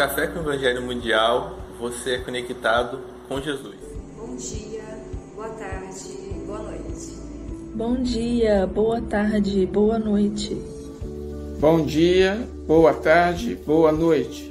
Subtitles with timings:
[0.00, 3.76] Café com o Evangelho Mundial, você é conectado com Jesus.
[4.16, 4.82] Bom dia,
[5.34, 6.08] boa tarde,
[6.46, 7.18] boa noite.
[7.74, 10.54] Bom dia, boa tarde, boa noite.
[11.60, 14.50] Bom dia, boa tarde, boa noite.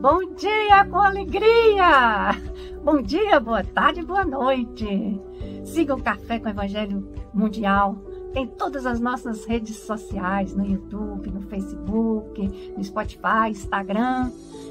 [0.00, 2.34] Bom dia com alegria!
[2.82, 5.20] Bom dia, boa tarde, boa noite.
[5.64, 7.96] Siga o Café com o Evangelho Mundial
[8.34, 14.32] em todas as nossas redes sociais, no YouTube, no Facebook, no Spotify, Instagram,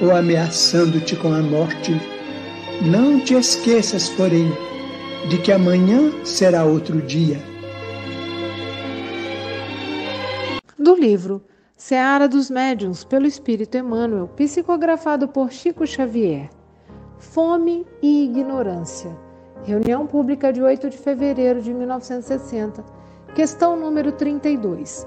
[0.00, 1.92] ou ameaçando-te com a morte.
[2.82, 4.50] Não te esqueças, porém,
[5.28, 7.40] de que amanhã será outro dia.
[10.78, 11.42] Do livro
[11.76, 16.48] Seara dos Médiuns, pelo Espírito Emmanuel, psicografado por Chico Xavier.
[17.18, 19.10] Fome e ignorância.
[19.64, 22.84] Reunião Pública de 8 de fevereiro de 1960.
[23.34, 25.06] Questão número 32.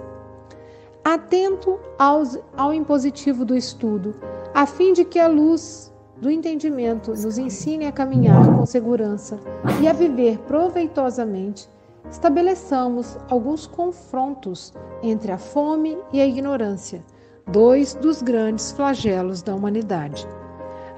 [1.04, 4.14] Atento aos, ao impositivo do estudo,
[4.54, 9.40] a fim de que a luz do entendimento nos ensine a caminhar com segurança
[9.82, 11.70] e a viver proveitosamente,
[12.12, 17.04] estabeleçamos alguns confrontos entre a fome e a ignorância,
[17.48, 20.28] dois dos grandes flagelos da humanidade.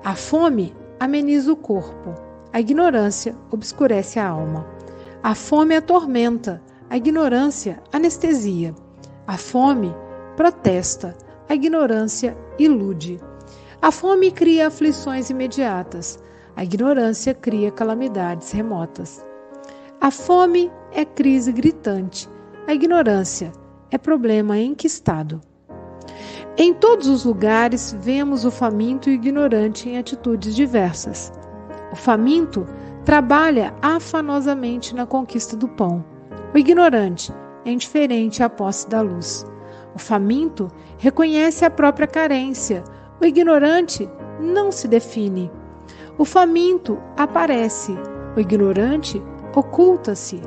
[0.03, 2.15] A fome ameniza o corpo,
[2.51, 4.65] a ignorância obscurece a alma.
[5.23, 8.73] A fome atormenta, a ignorância anestesia.
[9.31, 9.95] A fome
[10.35, 11.15] protesta,
[11.47, 13.17] a ignorância ilude.
[13.81, 16.19] A fome cria aflições imediatas,
[16.53, 19.25] a ignorância cria calamidades remotas.
[20.01, 22.27] A fome é crise gritante,
[22.67, 23.53] a ignorância
[23.89, 25.39] é problema enquistado.
[26.57, 31.31] Em todos os lugares vemos o faminto e o ignorante em atitudes diversas.
[31.93, 32.67] O faminto
[33.05, 36.03] trabalha afanosamente na conquista do pão.
[36.53, 37.31] O ignorante
[37.65, 39.45] é indiferente à posse da luz.
[39.95, 40.67] O faminto
[40.97, 42.83] reconhece a própria carência.
[43.21, 45.51] O ignorante não se define.
[46.17, 47.95] O faminto aparece.
[48.35, 49.21] O ignorante
[49.55, 50.41] oculta-se.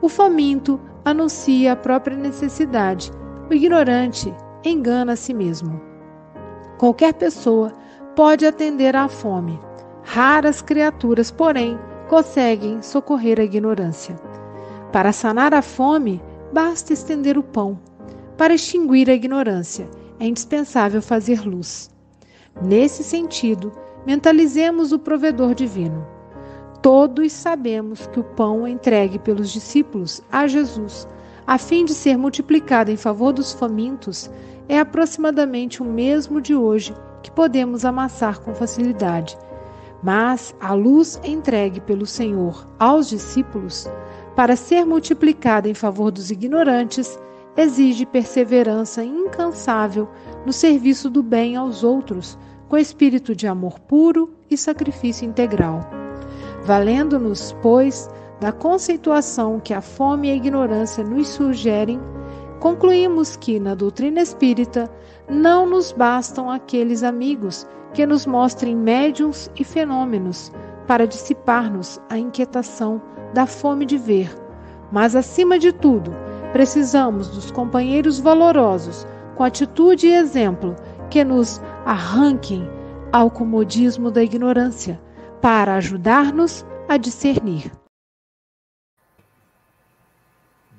[0.00, 3.10] O faminto anuncia a própria necessidade.
[3.50, 4.34] O ignorante
[4.64, 5.80] engana a si mesmo.
[6.78, 7.72] Qualquer pessoa
[8.14, 9.58] pode atender à fome.
[10.02, 14.16] Raras criaturas, porém, conseguem socorrer a ignorância.
[14.92, 16.22] Para sanar a fome,
[16.52, 17.78] basta estender o pão.
[18.36, 19.88] Para extinguir a ignorância,
[20.20, 21.90] é indispensável fazer luz.
[22.60, 23.72] Nesse sentido,
[24.06, 26.06] mentalizemos o provedor divino.
[26.82, 31.08] Todos sabemos que o pão entregue pelos discípulos a Jesus,
[31.46, 34.30] a fim de ser multiplicado em favor dos famintos,
[34.68, 39.36] é aproximadamente o mesmo de hoje que podemos amassar com facilidade
[40.02, 43.88] mas a luz entregue pelo Senhor aos discípulos,
[44.34, 47.18] para ser multiplicada em favor dos ignorantes,
[47.56, 50.08] exige perseverança incansável
[50.46, 52.38] no serviço do bem aos outros,
[52.68, 55.80] com espírito de amor puro e sacrifício integral.
[56.64, 58.08] Valendo-nos, pois,
[58.40, 62.00] da conceituação que a fome e a ignorância nos sugerem,
[62.58, 64.90] concluímos que, na doutrina espírita,
[65.28, 70.50] não nos bastam aqueles amigos que nos mostrem médiums e fenômenos
[70.86, 73.00] para dissipar-nos a inquietação
[73.32, 74.30] da fome de ver.
[74.90, 76.12] Mas, acima de tudo,
[76.52, 79.06] precisamos dos companheiros valorosos,
[79.36, 80.76] com atitude e exemplo,
[81.10, 82.68] que nos arranquem
[83.12, 85.00] ao comodismo da ignorância,
[85.40, 87.72] para ajudar-nos a discernir.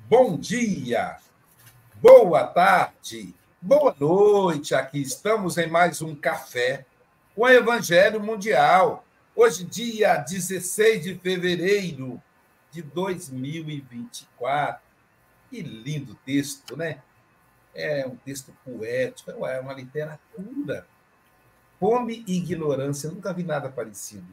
[0.08, 1.16] Bom dia,
[2.00, 4.74] boa tarde, boa noite.
[4.74, 6.84] Aqui estamos em mais um café
[7.34, 9.04] com o Evangelho Mundial.
[9.36, 12.22] Hoje, dia 16 de fevereiro
[12.70, 14.80] de 2024.
[15.50, 17.02] Que lindo texto, né?
[17.74, 20.86] É um texto poético, é uma literatura.
[21.80, 24.24] Fome e ignorância, nunca vi nada parecido.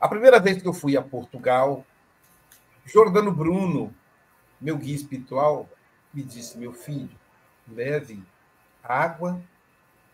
[0.00, 1.86] A primeira vez que eu fui a Portugal,
[2.84, 3.94] Jordano Bruno,
[4.60, 5.70] meu guia espiritual,
[6.12, 7.16] me disse: meu filho,
[7.68, 8.20] leve
[8.82, 9.40] água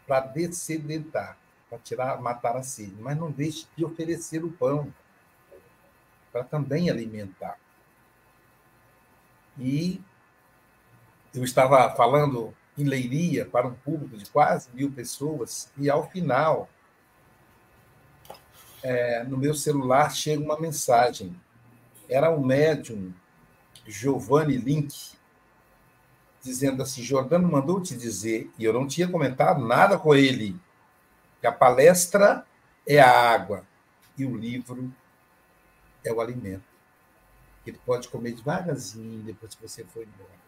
[0.07, 1.39] para descedentar,
[1.75, 4.93] para tirar, matar a sede, mas não deixe de oferecer o pão
[6.33, 7.59] para também alimentar.
[9.59, 10.01] E
[11.35, 16.69] eu estava falando em Leiria para um público de quase mil pessoas, e ao final,
[18.83, 21.35] é, no meu celular chega uma mensagem.
[22.09, 23.13] Era o médium
[23.87, 25.13] Giovanni Link,
[26.43, 30.61] dizendo assim: Jordano mandou te dizer, e eu não tinha comentado nada com ele,
[31.45, 32.43] que a palestra
[32.89, 33.67] é a água
[34.17, 34.91] e o livro
[36.03, 36.65] é o alimento.
[37.67, 40.39] Ele pode comer devagarzinho depois que você for embora.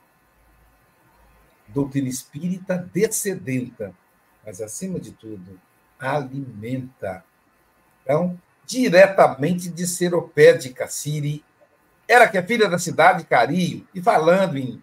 [1.69, 3.94] Doutrina espírita descedenta,
[4.43, 5.60] mas acima de tudo,
[6.00, 7.22] alimenta.
[8.02, 11.44] Então, diretamente de Seropé de Cassiri,
[12.08, 14.82] era que é filha da cidade de Cario, e falando em,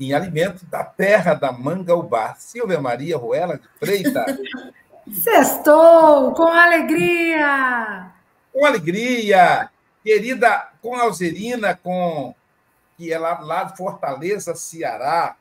[0.00, 2.34] em alimento, da terra da Mangaubá.
[2.34, 4.36] Silvia Maria Ruela de Freitas.
[5.12, 8.10] Sextou, com alegria!
[8.52, 9.70] Com alegria!
[10.02, 12.34] Querida com Alzerina, com
[12.96, 15.36] que é lá, lá de Fortaleza, Ceará.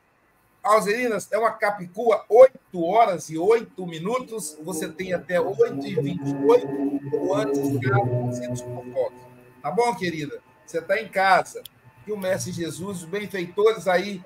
[0.62, 4.57] Alzerina, é uma capicua, 8 horas e 8 minutos.
[4.63, 6.68] Você tem até 8 e 28
[7.13, 9.16] ou antes, caso você desconfoque.
[9.62, 10.42] Tá bom, querida?
[10.66, 11.62] Você está em casa.
[12.04, 14.21] Que o Mestre Jesus, os benfeitores aí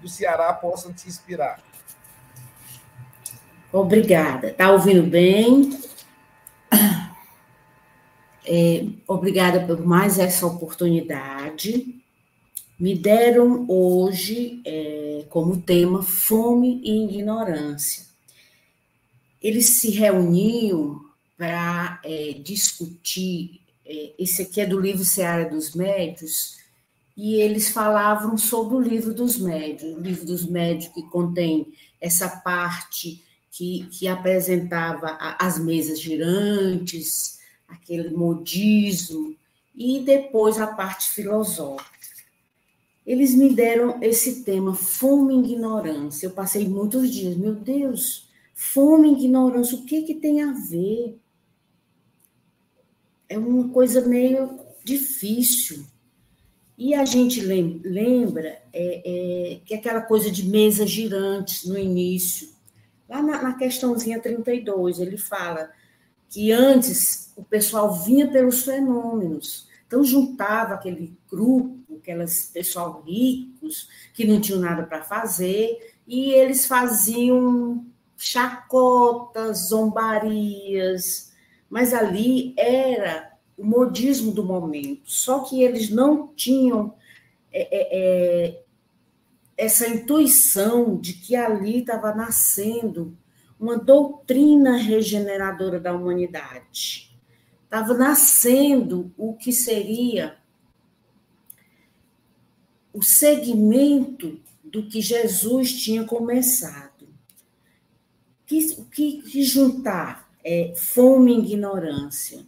[0.00, 1.60] do Ceará possam te inspirar.
[3.72, 4.50] Obrigada.
[4.50, 5.70] Tá ouvindo bem?
[8.44, 11.94] É, obrigada por mais essa oportunidade.
[12.78, 18.04] Me deram hoje é, como tema fome e ignorância.
[19.40, 21.00] Eles se reuniam
[21.38, 23.60] para é, discutir.
[23.86, 26.58] É, esse aqui é do livro Seara dos Médios,
[27.16, 32.28] e eles falavam sobre o livro dos médios, o livro dos médios que contém essa
[32.28, 33.22] parte
[33.52, 37.38] que, que apresentava as mesas girantes,
[37.68, 39.36] aquele modismo,
[39.74, 41.92] e depois a parte filosófica.
[43.06, 46.26] Eles me deram esse tema, fome e ignorância.
[46.26, 51.18] Eu passei muitos dias, meu Deus, fome e ignorância, o que, que tem a ver?
[53.28, 55.84] É uma coisa meio difícil.
[56.78, 59.02] E a gente lembra é,
[59.52, 62.48] é, que aquela coisa de mesas girantes no início,
[63.12, 65.70] lá na, na questãozinha 32, ele fala
[66.30, 69.68] que antes o pessoal vinha pelos fenômenos.
[69.86, 76.66] Então, juntava aquele grupo, aqueles pessoal ricos, que não tinham nada para fazer, e eles
[76.66, 77.84] faziam
[78.16, 81.32] chacotas, zombarias,
[81.68, 85.02] mas ali era o modismo do momento.
[85.04, 86.94] Só que eles não tinham
[87.52, 88.61] é, é, é
[89.62, 93.16] essa intuição de que ali estava nascendo
[93.60, 97.16] uma doutrina regeneradora da humanidade.
[97.62, 100.36] Estava nascendo o que seria
[102.92, 107.08] o segmento do que Jesus tinha começado.
[108.44, 112.44] Que, que, que juntar é, fome e ignorância.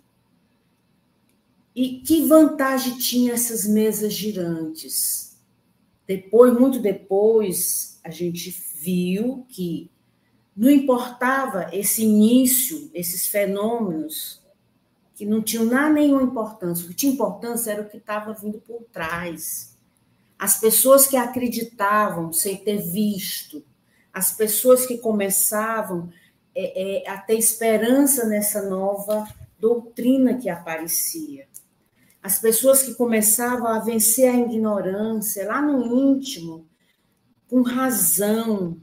[1.76, 5.24] E que vantagem tinha essas mesas girantes?
[6.06, 9.90] Depois, muito depois, a gente viu que
[10.56, 14.42] não importava esse início, esses fenômenos
[15.14, 16.84] que não tinham nada nenhuma importância.
[16.84, 19.76] O que tinha importância era o que estava vindo por trás.
[20.38, 23.64] As pessoas que acreditavam sem ter visto,
[24.12, 26.11] as pessoas que começavam
[26.54, 29.26] é, é, a ter esperança nessa nova
[29.58, 31.49] doutrina que aparecia.
[32.25, 36.66] As pessoas que começavam a vencer a ignorância lá no íntimo,
[37.47, 38.81] com razão,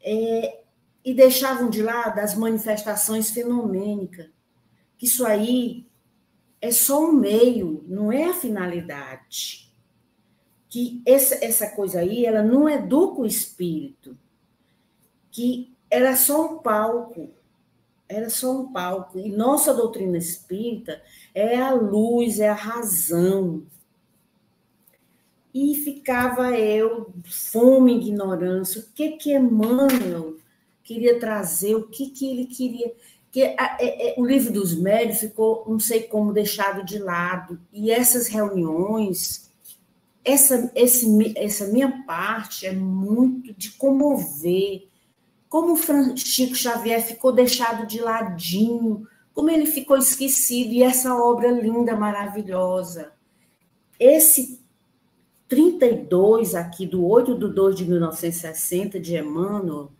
[0.00, 0.60] é,
[1.04, 4.30] e deixavam de lado as manifestações fenomênicas.
[5.02, 5.88] Isso aí
[6.60, 9.74] é só um meio, não é a finalidade.
[10.68, 14.16] Que essa, essa coisa aí, ela não educa o espírito.
[15.32, 17.28] Que era só um palco,
[18.08, 19.18] era só um palco.
[19.18, 21.02] E nossa doutrina espírita
[21.34, 23.62] é a luz, é a razão.
[25.54, 30.36] E ficava eu, fome, ignorância, o que que Emmanuel
[30.84, 32.92] queria trazer, o que que ele queria
[33.36, 37.60] que é, é, o livro dos médios ficou, não sei como, deixado de lado.
[37.70, 39.50] E essas reuniões,
[40.24, 44.85] essa, esse, essa minha parte é muito de comover.
[45.56, 51.50] Como o Chico Xavier ficou deixado de ladinho, como ele ficou esquecido, e essa obra
[51.50, 53.10] linda, maravilhosa.
[53.98, 54.60] Esse
[55.48, 59.90] 32 aqui, do 8 de 2 de 1960, de Emmanuel,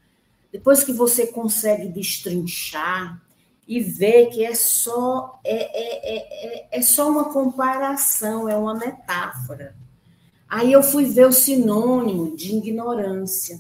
[0.52, 3.18] depois que você consegue destrinchar,
[3.66, 9.75] e ver que é só é, é, é, é, só uma comparação, é uma metáfora.
[10.46, 13.58] Aí eu fui ver o sinônimo de ignorância,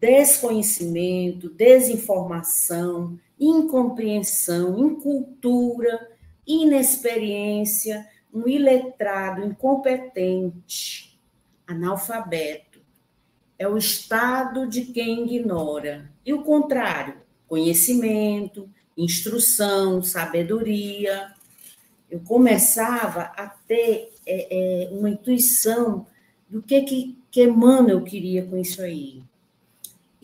[0.00, 6.08] desconhecimento, desinformação, incompreensão, incultura,
[6.46, 11.18] inexperiência, um iletrado, incompetente,
[11.66, 12.80] analfabeto.
[13.58, 16.10] É o estado de quem ignora.
[16.24, 17.16] E o contrário,
[17.48, 21.32] conhecimento, instrução, sabedoria.
[22.10, 26.06] Eu começava a ter é, é, uma intuição
[26.48, 29.22] do que, que, que Emmanuel queria com isso aí.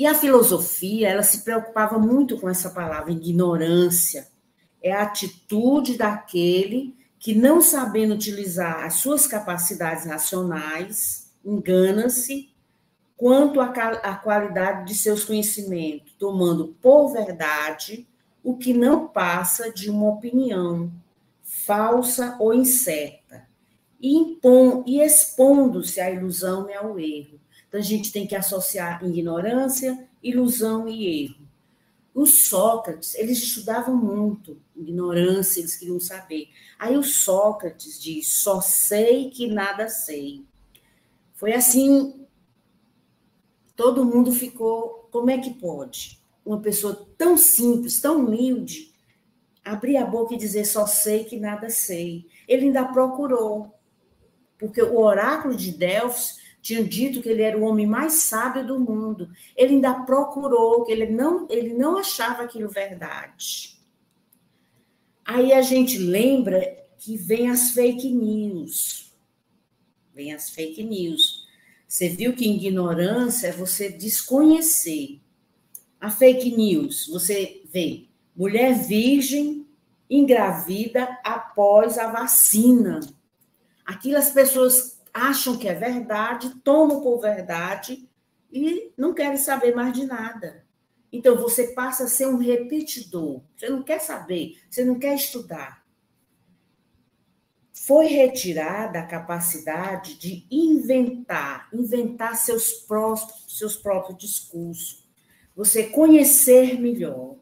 [0.02, 4.26] E a filosofia, ela se preocupava muito com essa palavra, ignorância.
[4.82, 12.52] É a atitude daquele que, não sabendo utilizar as suas capacidades racionais, engana-se
[13.16, 18.04] quanto à qualidade de seus conhecimentos, tomando por verdade
[18.42, 20.90] o que não passa de uma opinião
[21.44, 23.46] falsa ou incerta,
[24.00, 24.36] e,
[24.84, 27.40] e expondo-se à ilusão e ao erro.
[27.72, 31.48] Então, a gente tem que associar ignorância, ilusão e erro.
[32.14, 36.50] Os Sócrates, eles estudavam muito ignorância, eles queriam saber.
[36.78, 40.44] Aí o Sócrates diz: só sei que nada sei.
[41.32, 42.26] Foi assim,
[43.74, 46.22] todo mundo ficou, como é que pode?
[46.44, 48.92] uma pessoa tão simples, tão humilde,
[49.64, 52.26] abrir a boca e dizer só sei que nada sei.
[52.48, 53.72] Ele ainda procurou,
[54.58, 58.78] porque o oráculo de Delfos tinha dito que ele era o homem mais sábio do
[58.78, 59.28] mundo.
[59.56, 63.76] Ele ainda procurou, que ele não, ele não achava aquilo verdade.
[65.24, 69.12] Aí a gente lembra que vem as fake news.
[70.14, 71.44] Vem as fake news.
[71.88, 75.20] Você viu que ignorância é você desconhecer.
[76.00, 79.66] A fake news, você vê mulher virgem
[80.08, 83.00] engravida após a vacina.
[83.84, 88.08] Aquilo as pessoas acham que é verdade, tomam por verdade
[88.50, 90.64] e não querem saber mais de nada.
[91.12, 93.42] Então você passa a ser um repetidor.
[93.56, 95.82] Você não quer saber, você não quer estudar.
[97.72, 105.02] Foi retirada a capacidade de inventar, inventar seus próprios, seus próprios discursos
[105.54, 107.36] você conhecer melhor.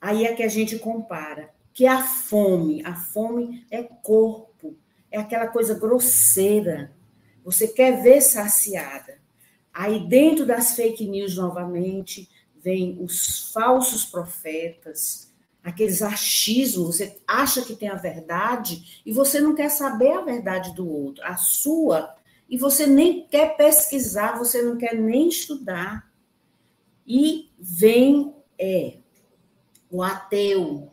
[0.00, 4.45] Aí é que a gente compara, que a fome, a fome é corpo,
[5.10, 6.92] é aquela coisa grosseira.
[7.44, 9.18] Você quer ver saciada.
[9.72, 15.32] Aí dentro das fake news novamente vem os falsos profetas,
[15.62, 20.74] aqueles achismos, você acha que tem a verdade e você não quer saber a verdade
[20.74, 22.14] do outro, a sua,
[22.48, 26.10] e você nem quer pesquisar, você não quer nem estudar.
[27.06, 28.98] E vem é,
[29.90, 30.90] o ateu,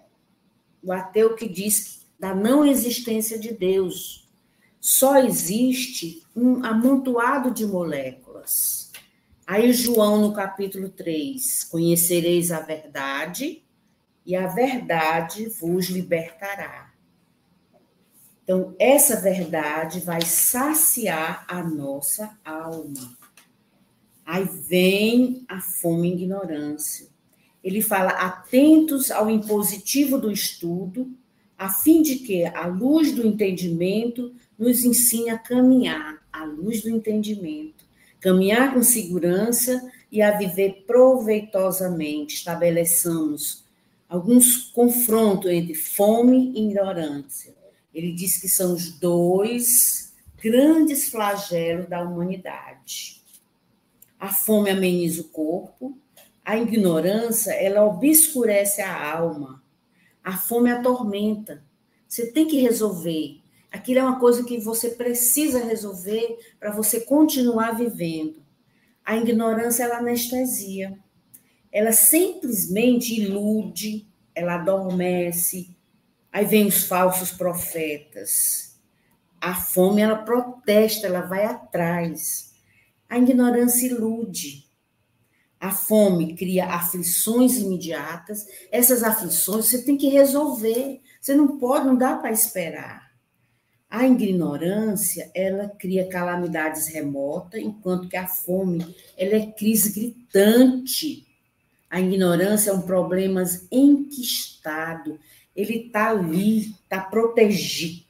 [0.81, 4.29] o ateu que diz da não existência de Deus.
[4.79, 8.91] Só existe um amontoado de moléculas.
[9.45, 13.63] Aí, João, no capítulo 3, conhecereis a verdade,
[14.25, 16.91] e a verdade vos libertará.
[18.43, 23.17] Então, essa verdade vai saciar a nossa alma.
[24.25, 27.07] Aí vem a fome e ignorância.
[27.63, 31.11] Ele fala: atentos ao impositivo do estudo,
[31.63, 36.89] a fim de que a luz do entendimento nos ensine a caminhar, a luz do
[36.89, 37.85] entendimento,
[38.19, 42.35] caminhar com segurança e a viver proveitosamente.
[42.35, 43.63] Estabeleçamos
[44.09, 47.55] alguns confrontos entre fome e ignorância.
[47.93, 53.21] Ele diz que são os dois grandes flagelos da humanidade.
[54.19, 55.97] A fome ameniza o corpo,
[56.43, 59.62] a ignorância, ela obscurece a alma.
[60.23, 61.63] A fome atormenta.
[62.07, 63.41] Você tem que resolver.
[63.71, 68.41] Aquilo é uma coisa que você precisa resolver para você continuar vivendo.
[69.03, 70.97] A ignorância, ela anestesia.
[71.71, 75.75] ela simplesmente ilude, ela adormece,
[76.31, 78.79] aí vem os falsos profetas.
[79.41, 82.53] A fome, ela protesta, ela vai atrás.
[83.09, 84.62] A ignorância ilude.
[85.63, 88.45] A fome cria aflições imediatas.
[88.69, 90.99] Essas aflições você tem que resolver.
[91.21, 93.13] Você não pode, não dá para esperar.
[93.89, 101.25] A ignorância, ela cria calamidades remotas, enquanto que a fome, ela é crise gritante.
[101.89, 103.41] A ignorância é um problema
[103.71, 105.17] enquistado,
[105.55, 108.03] ele está ali, está protegido.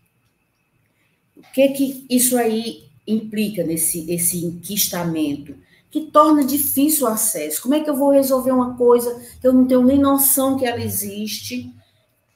[1.38, 5.56] O que que isso aí implica nesse esse enquistamento?
[5.94, 7.62] Que torna difícil o acesso.
[7.62, 10.66] Como é que eu vou resolver uma coisa que eu não tenho nem noção que
[10.66, 11.72] ela existe?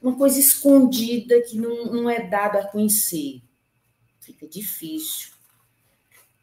[0.00, 3.42] Uma coisa escondida que não, não é dada a conhecer.
[4.20, 5.30] Fica difícil.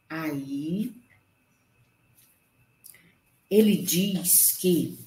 [0.10, 0.94] Aí
[3.50, 5.00] ele diz que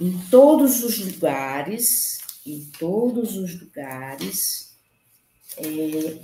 [0.00, 4.72] em todos os lugares, em todos os lugares,
[5.56, 6.20] é,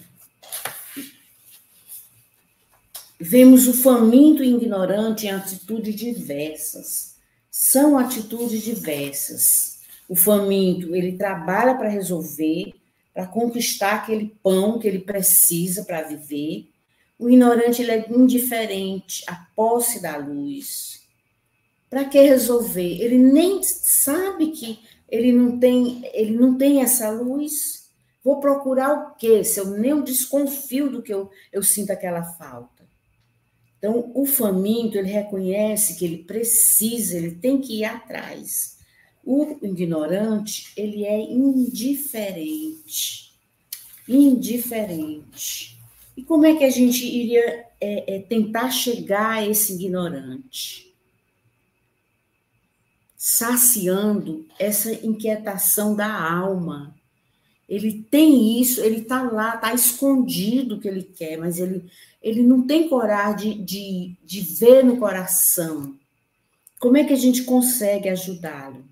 [3.23, 7.17] vemos o faminto e ignorante em atitudes diversas.
[7.49, 9.79] São atitudes diversas.
[10.09, 12.75] O faminto, ele trabalha para resolver,
[13.15, 16.69] para conquistar aquele pão que ele precisa para viver.
[17.17, 21.03] O ignorante ele é indiferente à posse da luz.
[21.89, 23.01] Para que resolver?
[23.01, 27.89] Ele nem sabe que ele não tem, ele não tem essa luz.
[28.25, 29.45] Vou procurar o quê?
[29.45, 32.82] Se eu nem desconfio do que eu, eu sinto aquela falta.
[33.83, 38.79] Então, o faminto, ele reconhece que ele precisa, ele tem que ir atrás.
[39.25, 43.33] O ignorante, ele é indiferente.
[44.09, 45.77] Indiferente.
[46.17, 50.95] E como é que a gente iria é, é, tentar chegar a esse ignorante?
[53.17, 56.95] Saciando essa inquietação da alma.
[57.69, 61.91] Ele tem isso, ele está lá, está escondido o que ele quer, mas ele,
[62.23, 65.99] ele não tem coragem de, de, de ver no coração.
[66.79, 68.85] Como é que a gente consegue ajudá-lo?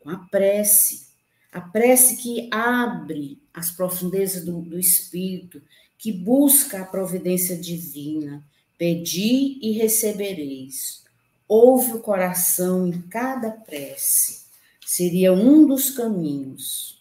[0.00, 1.08] Com a prece.
[1.52, 5.62] A prece que abre as profundezas do, do espírito,
[5.96, 8.44] que busca a providência divina.
[8.76, 11.04] Pedi e recebereis.
[11.46, 14.44] Ouve o coração em cada prece.
[14.84, 17.00] Seria um dos caminhos.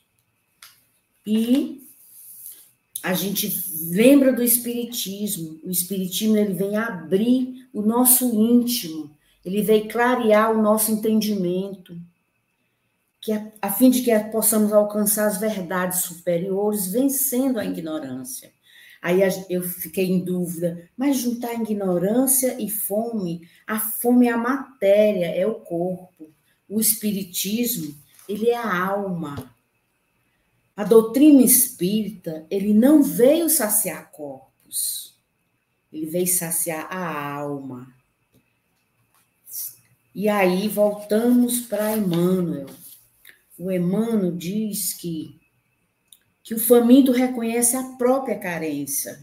[1.25, 1.88] E
[3.01, 5.59] a gente lembra do espiritismo.
[5.63, 9.09] O espiritismo ele vem abrir o nosso íntimo,
[9.45, 11.97] ele vem clarear o nosso entendimento,
[13.21, 18.51] que a, a fim de que possamos alcançar as verdades superiores, vencendo a ignorância.
[19.01, 25.27] Aí eu fiquei em dúvida, mas juntar ignorância e fome, a fome é a matéria,
[25.27, 26.29] é o corpo.
[26.67, 27.95] O espiritismo,
[28.27, 29.51] ele é a alma.
[30.79, 35.13] A doutrina espírita, ele não veio saciar corpos.
[35.91, 37.93] Ele veio saciar a alma.
[40.15, 42.67] E aí voltamos para Emmanuel.
[43.57, 45.37] O Emmanuel diz que
[46.41, 49.19] que o faminto reconhece a própria carência.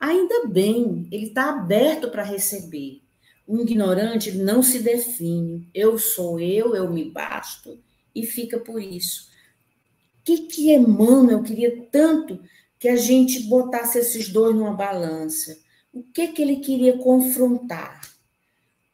[0.00, 3.00] Ainda bem, ele está aberto para receber.
[3.46, 5.70] O ignorante não se define.
[5.72, 7.78] Eu sou eu, eu me basto,
[8.12, 9.35] e fica por isso.
[10.26, 12.38] Que, que Emmanuel queria tanto
[12.78, 15.58] que a gente botasse esses dois numa balança?
[15.90, 18.02] O que, que ele queria confrontar?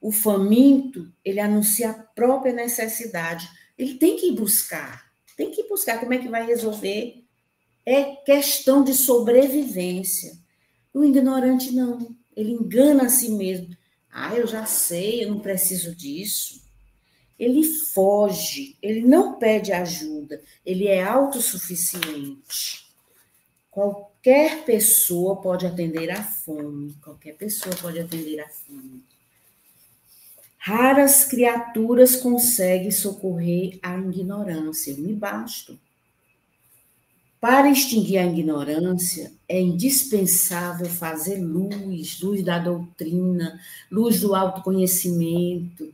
[0.01, 3.49] O faminto, ele anuncia a própria necessidade.
[3.77, 5.11] Ele tem que ir buscar.
[5.37, 5.99] Tem que ir buscar.
[5.99, 7.23] Como é que vai resolver?
[7.85, 10.33] é questão de sobrevivência.
[10.95, 13.77] O ignorante não, ele engana a si mesmo.
[14.11, 16.62] Ah, eu já sei, eu não preciso disso.
[17.43, 22.87] Ele foge, ele não pede ajuda, ele é autossuficiente.
[23.69, 29.03] Qualquer pessoa pode atender à fome, qualquer pessoa pode atender à fome.
[30.57, 35.77] Raras criaturas conseguem socorrer a ignorância, eu me basto.
[37.41, 45.93] Para extinguir a ignorância, é indispensável fazer luz, luz da doutrina, luz do autoconhecimento.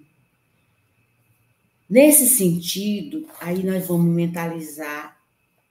[1.88, 5.16] Nesse sentido, aí nós vamos mentalizar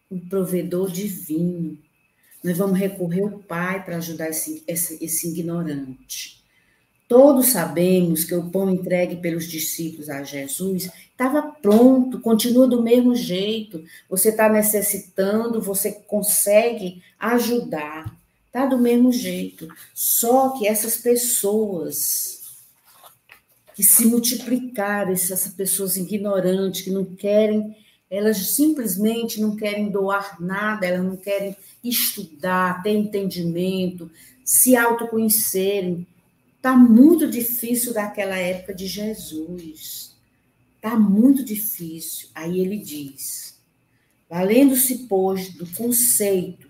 [0.09, 1.77] um provedor divino.
[2.43, 6.43] Nós vamos recorrer ao Pai para ajudar esse, esse, esse ignorante.
[7.07, 13.15] Todos sabemos que o pão entregue pelos discípulos a Jesus estava pronto, continua do mesmo
[13.15, 13.83] jeito.
[14.09, 18.13] Você está necessitando, você consegue ajudar,
[18.47, 19.67] está do mesmo jeito.
[19.93, 22.36] Só que essas pessoas
[23.77, 27.77] que se multiplicar essas pessoas ignorantes que não querem,
[28.09, 34.09] elas simplesmente não querem doar nada, elas não querem estudar, ter entendimento,
[34.43, 36.07] se autoconhecerem.
[36.55, 40.15] Está muito difícil daquela época de Jesus.
[40.77, 42.29] Está muito difícil.
[42.33, 43.59] Aí ele diz:
[44.27, 46.67] valendo-se, pois, do conceito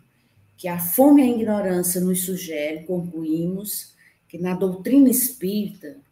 [0.57, 3.93] que a fome e a ignorância nos sugere, concluímos
[4.27, 6.05] que na doutrina espírita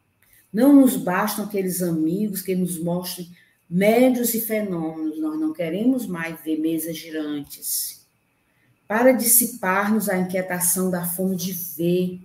[0.55, 3.29] não nos bastam aqueles amigos que nos mostrem
[3.69, 8.07] médios e fenômenos, nós não queremos mais ver mesas girantes.
[8.87, 12.21] Para dissipar-nos a inquietação da fome de ver.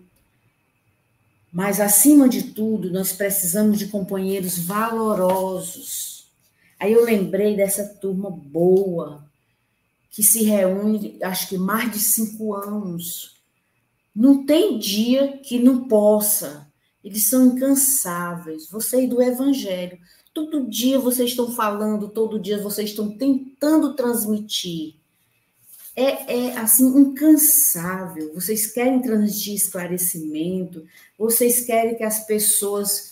[1.53, 6.31] Mas, acima de tudo, nós precisamos de companheiros valorosos.
[6.79, 9.25] Aí eu lembrei dessa turma boa,
[10.09, 13.43] que se reúne, acho que mais de cinco anos.
[14.14, 16.70] Não tem dia que não possa.
[17.05, 18.69] Eles são incansáveis.
[18.71, 19.99] Você e do Evangelho.
[20.33, 24.95] Todo dia vocês estão falando, todo dia vocês estão tentando transmitir.
[25.97, 28.33] É, é assim, incansável.
[28.35, 30.85] Vocês querem transmitir esclarecimento,
[31.19, 33.11] vocês querem que as pessoas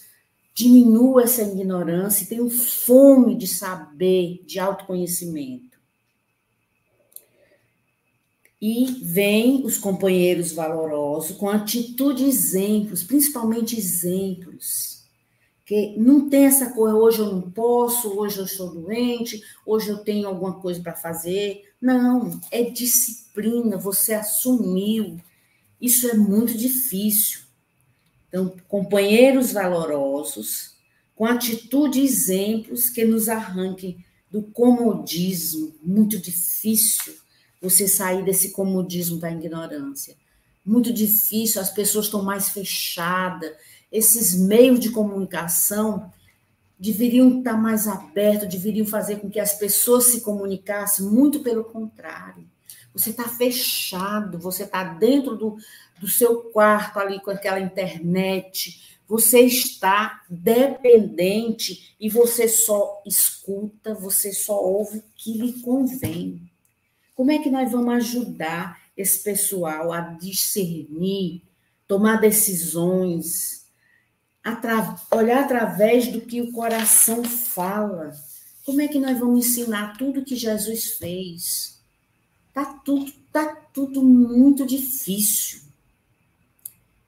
[0.55, 5.68] diminuam essa ignorância e tenham fome de saber, de autoconhecimento.
[8.61, 15.05] E vem os companheiros valorosos com atitude exemplos, principalmente exemplos.
[15.65, 19.99] Que não tem essa coisa, hoje eu não posso, hoje eu estou doente, hoje eu
[19.99, 21.63] tenho alguma coisa para fazer.
[21.81, 25.21] Não, é disciplina, você assumiu.
[25.81, 27.43] Isso é muito difícil.
[28.29, 30.75] Então, companheiros valorosos,
[31.15, 37.15] com atitude e exemplos que nos arranquem do comodismo, muito difícil
[37.61, 40.17] você sair desse comodismo da ignorância.
[40.65, 43.53] Muito difícil, as pessoas estão mais fechadas.
[43.91, 46.13] Esses meios de comunicação
[46.79, 52.47] deveriam estar mais abertos, deveriam fazer com que as pessoas se comunicassem, muito pelo contrário.
[52.93, 55.57] Você está fechado, você está dentro do,
[56.01, 64.33] do seu quarto ali com aquela internet, você está dependente e você só escuta, você
[64.33, 66.43] só ouve o que lhe convém.
[67.19, 71.43] Como é que nós vamos ajudar esse pessoal a discernir,
[71.85, 73.67] tomar decisões,
[74.41, 78.15] atra olhar através do que o coração fala?
[78.65, 81.83] Como é que nós vamos ensinar tudo que Jesus fez?
[82.55, 85.63] Tá tudo, tá tudo muito difícil.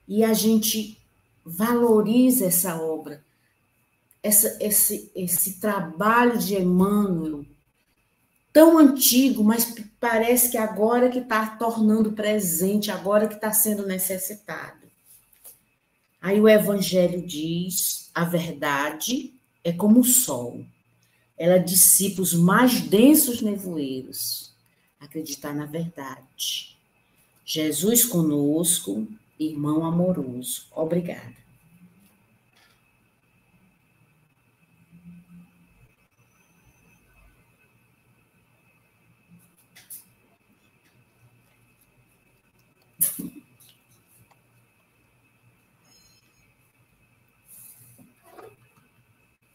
[0.08, 0.98] E a gente
[1.46, 3.24] valoriza essa obra,
[4.20, 7.46] essa, esse, esse trabalho de Emmanuel,
[8.52, 14.80] tão antigo, mas parece que agora que está tornando presente, agora que está sendo necessitado.
[16.20, 19.32] Aí o Evangelho diz: a verdade
[19.64, 20.64] é como o sol,
[21.36, 24.54] ela dissipa os mais densos nevoeiros.
[24.98, 26.76] Acreditar na verdade.
[27.44, 29.08] Jesus conosco,
[29.38, 30.66] irmão amoroso.
[30.70, 31.39] Obrigada.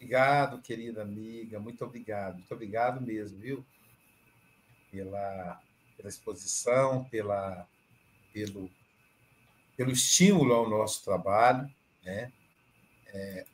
[0.05, 3.65] Obrigado, querida amiga, muito obrigado, muito obrigado mesmo, viu?
[4.91, 5.59] Pela,
[5.97, 7.67] pela exposição, pela,
[8.31, 8.69] pelo,
[9.75, 11.67] pelo estímulo ao nosso trabalho,
[12.03, 12.31] né?
[13.07, 13.45] É,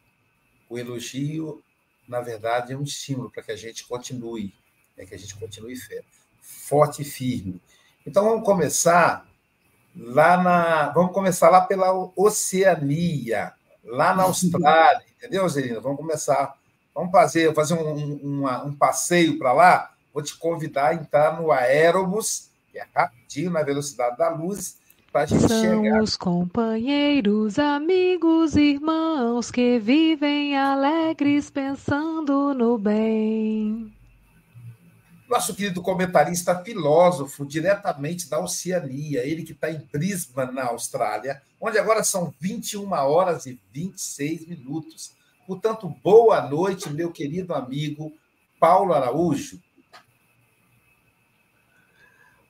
[0.70, 1.64] o elogio,
[2.06, 4.54] na verdade, é um estímulo para que a gente continue,
[4.98, 5.76] é que a gente continue
[6.42, 7.62] forte e firme.
[8.06, 9.26] Então vamos começar
[9.96, 15.80] lá na, vamos começar lá pela Oceania, lá na Austrália, entendeu, Zerina?
[15.80, 16.56] Vamos começar,
[16.94, 19.92] vamos fazer, fazer um, um, um passeio para lá.
[20.14, 24.78] Vou te convidar a entrar no Aerobus, que é rapidinho, na velocidade da luz,
[25.12, 26.02] para a gente São chegar.
[26.02, 33.92] os companheiros, amigos, irmãos que vivem alegres pensando no bem.
[35.32, 41.80] Nosso querido comentarista filósofo, diretamente da Oceania, ele que está em Brisbane, na Austrália, onde
[41.80, 45.14] agora são 21 horas e 26 minutos.
[45.48, 48.12] Portanto, boa noite, meu querido amigo
[48.60, 49.62] Paulo Araújo.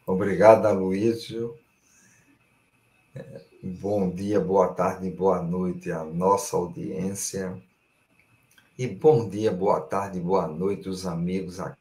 [0.04, 1.56] Obrigado, Aloysio.
[3.62, 7.62] Bom dia, boa tarde, boa noite à nossa audiência.
[8.76, 11.81] E bom dia, boa tarde, boa noite, os amigos aqui.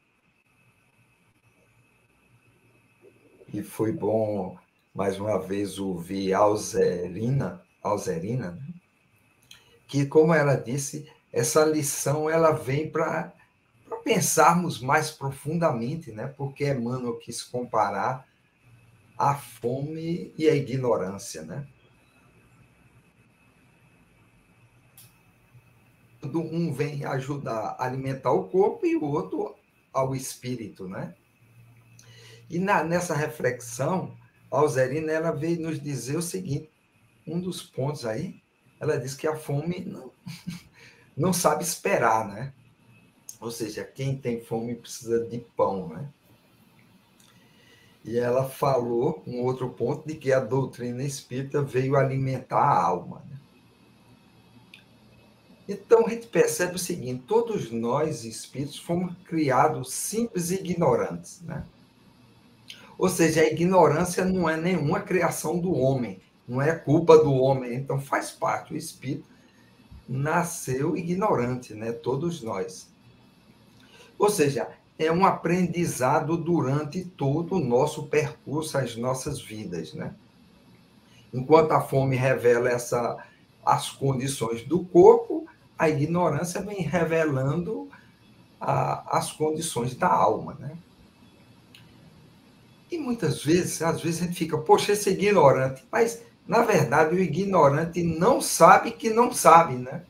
[3.53, 4.57] E foi bom,
[4.93, 8.73] mais uma vez, ouvir Alzerina, Alzerina né?
[9.87, 13.33] que, como ela disse, essa lição ela vem para
[14.05, 16.27] pensarmos mais profundamente, né?
[16.27, 18.25] Porque Emmanuel quis comparar
[19.17, 21.67] a fome e a ignorância, né?
[26.23, 29.55] Um vem ajudar a alimentar o corpo e o outro
[29.91, 31.15] ao espírito, né?
[32.51, 34.13] E na, nessa reflexão,
[34.51, 36.69] a Alzerina ela veio nos dizer o seguinte:
[37.25, 38.41] um dos pontos aí,
[38.77, 40.11] ela diz que a fome não,
[41.15, 42.53] não sabe esperar, né?
[43.39, 46.09] Ou seja, quem tem fome precisa de pão, né?
[48.03, 53.23] E ela falou um outro ponto de que a doutrina espírita veio alimentar a alma.
[53.29, 53.39] Né?
[55.69, 61.65] Então a gente percebe o seguinte: todos nós espíritos fomos criados simples e ignorantes, né?
[63.01, 67.73] Ou seja, a ignorância não é nenhuma criação do homem, não é culpa do homem,
[67.73, 68.75] então faz parte.
[68.75, 69.25] O espírito
[70.07, 71.91] nasceu ignorante, né?
[71.91, 72.93] Todos nós.
[74.19, 80.13] Ou seja, é um aprendizado durante todo o nosso percurso, as nossas vidas, né?
[81.33, 83.17] Enquanto a fome revela essa,
[83.65, 87.89] as condições do corpo, a ignorância vem revelando
[88.59, 90.77] a, as condições da alma, né?
[92.91, 97.19] E muitas vezes, às vezes a gente fica, poxa, esse ignorante, mas na verdade o
[97.19, 100.03] ignorante não sabe que não sabe, né?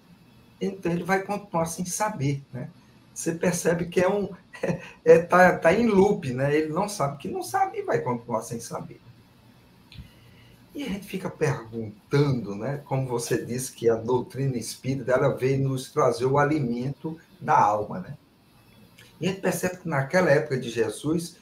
[0.59, 2.69] Então ele vai continuar sem saber, né?
[3.13, 4.29] você percebe que é um
[5.05, 6.55] é, tá, tá em loop, né?
[6.55, 8.99] Ele não sabe que não sabe e vai continuar sem saber.
[10.73, 12.81] E a gente fica perguntando, né?
[12.85, 17.99] Como você disse que a doutrina espírita ela veio nos trazer o alimento da alma,
[17.99, 18.17] né?
[19.19, 21.37] E a gente percebe que naquela época de Jesus,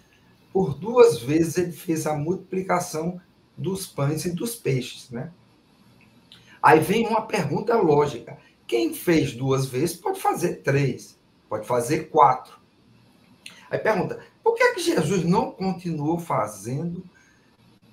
[0.52, 3.22] por duas vezes ele fez a multiplicação
[3.58, 5.32] dos pães e dos peixes, né?
[6.62, 12.60] Aí vem uma pergunta lógica: quem fez duas vezes pode fazer três pode fazer quatro.
[13.70, 17.04] Aí pergunta, por que, é que Jesus não continuou fazendo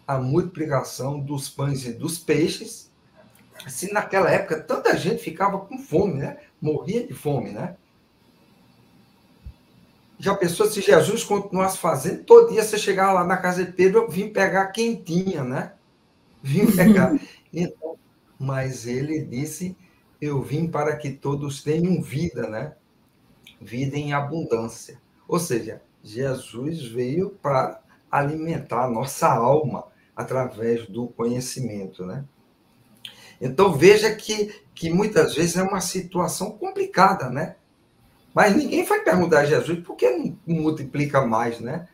[0.06, 2.92] a multiplicação dos pães e dos peixes,
[3.66, 6.38] se naquela época tanta gente ficava com fome, né?
[6.60, 7.76] Morria de fome, né?
[10.18, 14.02] Já pensou se Jesus continuasse fazendo, todo dia você chegava lá na casa de Pedro,
[14.02, 15.72] eu vim pegar quentinha, né?
[16.42, 17.18] Vim pegar.
[17.52, 17.98] Então,
[18.38, 19.76] mas ele disse,
[20.20, 22.74] eu vim para que todos tenham vida, né?
[23.60, 25.00] vida em abundância.
[25.26, 32.24] Ou seja, Jesus veio para alimentar a nossa alma através do conhecimento, né?
[33.40, 37.56] Então veja que, que muitas vezes é uma situação complicada, né?
[38.36, 41.88] Mas ninguém vai perguntar a Jesus por que não multiplica mais, né?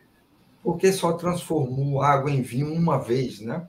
[0.61, 3.65] Porque só transformou água em vinho uma vez, né?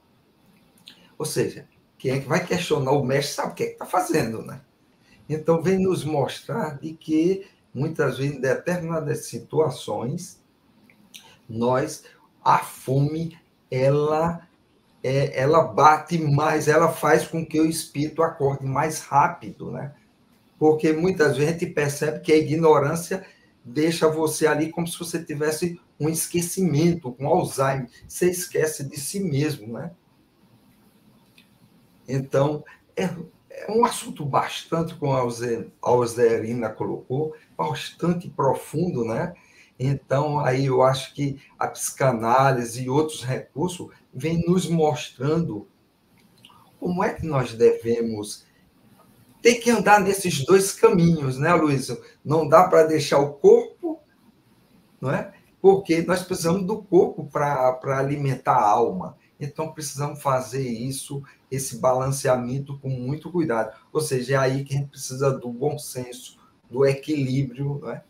[1.16, 4.42] Ou seja, quem é que vai questionar o mestre sabe o que é está fazendo,
[4.42, 4.60] né?
[5.28, 10.42] Então vem nos mostrar de que muitas vezes, em determinadas situações,
[11.48, 12.02] nós,
[12.44, 13.38] a fome,
[13.70, 14.48] ela,
[15.00, 19.94] é, ela bate mais, ela faz com que o espírito acorde mais rápido, né?
[20.58, 23.26] Porque muitas vezes gente percebe que a ignorância
[23.64, 27.88] deixa você ali como se você tivesse um esquecimento, um Alzheimer.
[28.06, 29.92] Você esquece de si mesmo, né?
[32.06, 32.62] Então,
[32.96, 33.04] é,
[33.50, 35.26] é um assunto bastante, como a
[35.80, 39.34] Alzerina colocou, bastante profundo, né?
[39.78, 45.66] Então, aí eu acho que a psicanálise e outros recursos vêm nos mostrando
[46.78, 48.44] como é que nós devemos
[49.44, 51.94] ter que andar nesses dois caminhos, né, Luiz?
[52.24, 54.00] Não dá para deixar o corpo,
[54.98, 55.34] não é?
[55.60, 59.18] Porque nós precisamos do corpo para alimentar a alma.
[59.38, 63.76] Então, precisamos fazer isso, esse balanceamento com muito cuidado.
[63.92, 66.38] Ou seja, é aí que a gente precisa do bom senso,
[66.70, 68.02] do equilíbrio, né?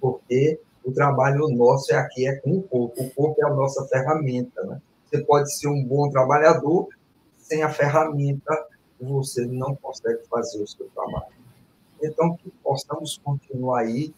[0.00, 3.02] porque o trabalho nosso é aqui, é com o corpo.
[3.02, 4.62] O corpo é a nossa ferramenta.
[4.64, 4.80] Né?
[5.04, 6.88] Você pode ser um bom trabalhador,
[7.36, 8.69] sem a ferramenta,
[9.00, 11.32] você não consegue fazer o seu trabalho.
[12.02, 14.14] Então, que possamos continuar aí,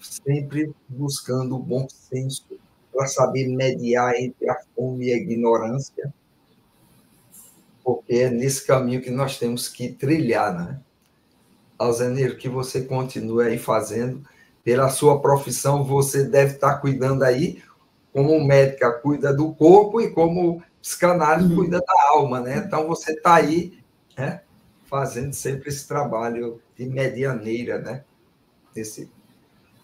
[0.00, 2.46] sempre buscando o bom senso,
[2.92, 6.12] para saber mediar entre a fome e a ignorância,
[7.82, 10.80] porque é nesse caminho que nós temos que trilhar, né?
[11.78, 14.22] Alzeneiro, que você continue aí fazendo.
[14.62, 17.60] Pela sua profissão, você deve estar cuidando aí,
[18.12, 21.56] como médica cuida do corpo e como psicanálise uhum.
[21.56, 22.62] cuida da alma, né?
[22.64, 23.81] Então, você está aí
[24.22, 24.42] né,
[24.84, 28.04] fazendo sempre esse trabalho de medianeira, né?
[28.74, 29.10] Esse...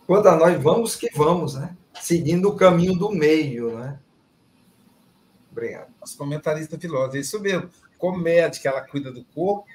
[0.07, 1.77] Quanto a nós, vamos que vamos, né?
[2.01, 3.99] seguindo o caminho do meio, né?
[5.51, 5.89] Obrigado.
[6.01, 7.69] Nosso comentarista filósofo, é isso mesmo.
[7.99, 9.67] Como médica, ela cuida do corpo,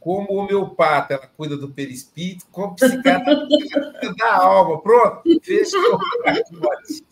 [0.00, 4.80] como homeopata, ela cuida do perispírito, como psiquiatra, ela cuida da alma.
[4.80, 7.04] Pronto, fechou o pacote.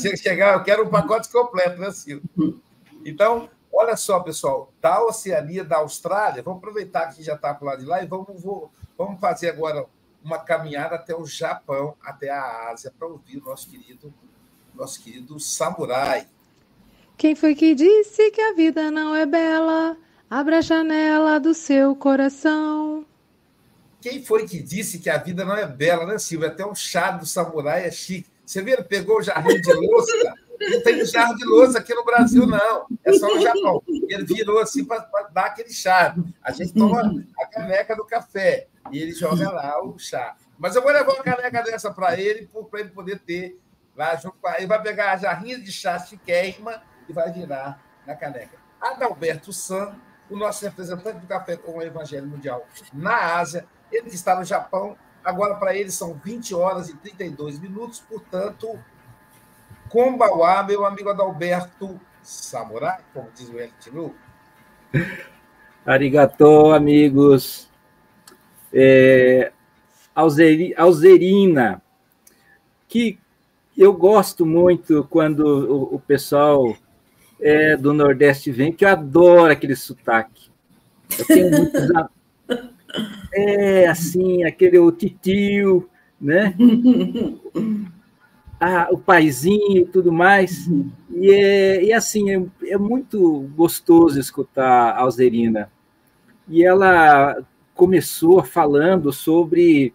[0.00, 2.60] Chega chegar, eu quero um pacote completo, né, Silvio?
[3.04, 7.80] Então, olha só, pessoal, da Oceania, da Austrália, vamos aproveitar que já está para lado
[7.80, 8.42] de lá e vamos,
[8.96, 9.86] vamos fazer agora
[10.22, 14.12] uma caminhada até o Japão, até a Ásia, para ouvir o nosso querido,
[14.74, 16.26] nosso querido samurai.
[17.16, 19.96] Quem foi que disse que a vida não é bela?
[20.30, 23.04] Abra a janela do seu coração.
[24.00, 26.48] Quem foi que disse que a vida não é bela, né, Silvia?
[26.48, 28.28] Até um chá do samurai é chique.
[28.44, 28.74] Você viu?
[28.74, 30.12] Ele pegou o jarrinho de louça.
[30.60, 32.86] Não tem jarro de louça aqui no Brasil, não.
[33.04, 33.82] É só no Japão.
[33.88, 35.00] Ele virou assim para
[35.32, 36.14] dar aquele chá.
[36.42, 37.02] A gente toma
[37.38, 40.36] a caneca do café e ele joga lá o chá.
[40.58, 43.58] Mas eu vou levar uma caneca dessa para ele, para ele poder ter
[43.96, 48.14] lá junto com Ele vai pegar a jarrinha de chá chiquérrima e vai virar na
[48.14, 48.58] caneca.
[48.80, 49.94] Adalberto San
[50.30, 53.66] o nosso representante do Café com o Evangelho Mundial na Ásia.
[53.90, 54.96] Ele está no Japão.
[55.22, 58.00] Agora, para ele, são 20 horas e 32 minutos.
[58.00, 58.78] Portanto,
[59.94, 64.12] Kombawa, meu amigo Adalberto Samurai, como diz o Elitinu.
[65.86, 67.70] Arigatô, amigos.
[68.72, 69.52] É,
[70.12, 71.80] Alzerina,
[72.88, 73.20] que
[73.78, 76.76] eu gosto muito quando o, o pessoal
[77.40, 80.50] é, do Nordeste vem, que eu adoro aquele sotaque.
[81.16, 81.82] Eu tenho muitos.
[83.36, 86.54] É, assim, aquele o titio, né?
[88.66, 90.70] Ah, o paizinho e tudo mais.
[91.10, 95.70] E, é, e assim, é, é muito gostoso escutar a Alzerina.
[96.48, 99.92] E ela começou falando sobre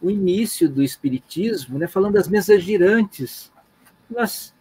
[0.00, 1.86] o início do Espiritismo, né?
[1.86, 3.52] falando das mesas girantes.
[4.08, 4.54] Nós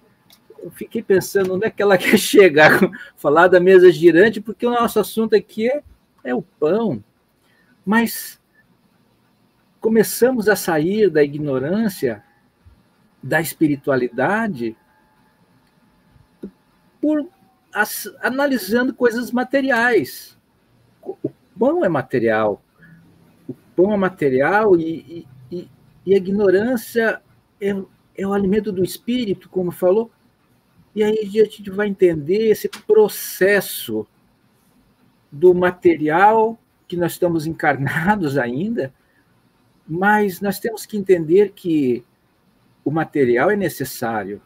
[0.62, 2.78] eu fiquei pensando onde é que ela quer chegar,
[3.16, 5.82] falar da mesa girante, porque o nosso assunto aqui é,
[6.26, 7.02] é o pão.
[7.86, 8.38] Mas
[9.80, 12.22] começamos a sair da ignorância,
[13.22, 14.76] da espiritualidade,
[17.02, 17.28] por
[17.74, 20.38] as, analisando coisas materiais.
[21.02, 22.62] O pão é material,
[23.48, 25.70] o pão é material e, e,
[26.06, 27.22] e a ignorância
[27.60, 27.70] é,
[28.16, 30.12] é o alimento do espírito, como falou,
[30.96, 34.08] e aí a gente vai entender esse processo
[35.32, 38.94] do material que nós estamos encarnados ainda,
[39.88, 42.04] mas nós temos que entender que
[42.84, 44.42] o material é necessário.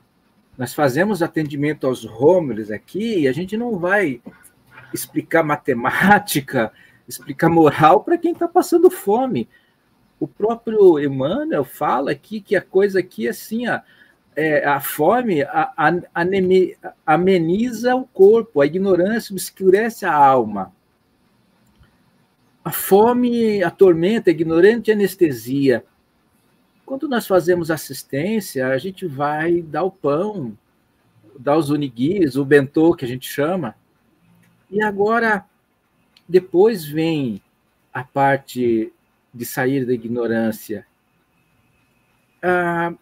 [0.58, 4.22] Nós fazemos atendimento aos Rômulos aqui e a gente não vai
[4.94, 6.72] explicar matemática,
[7.08, 9.50] explicar moral para quem está passando fome.
[10.20, 13.82] O próprio Emmanuel fala aqui que a coisa aqui é assim, ó,
[14.36, 20.74] é, a fome a, a, ameniza o corpo, a ignorância obscurece a alma.
[22.64, 25.84] A fome atormenta, a ignorante anestesia.
[26.94, 30.56] Quando nós fazemos assistência, a gente vai dar o pão,
[31.40, 33.76] dar os uniguis, o bentô que a gente chama.
[34.70, 35.44] E agora,
[36.30, 37.42] depois vem
[37.92, 38.94] a parte
[39.34, 40.86] de sair da ignorância.
[42.44, 42.94] Ah,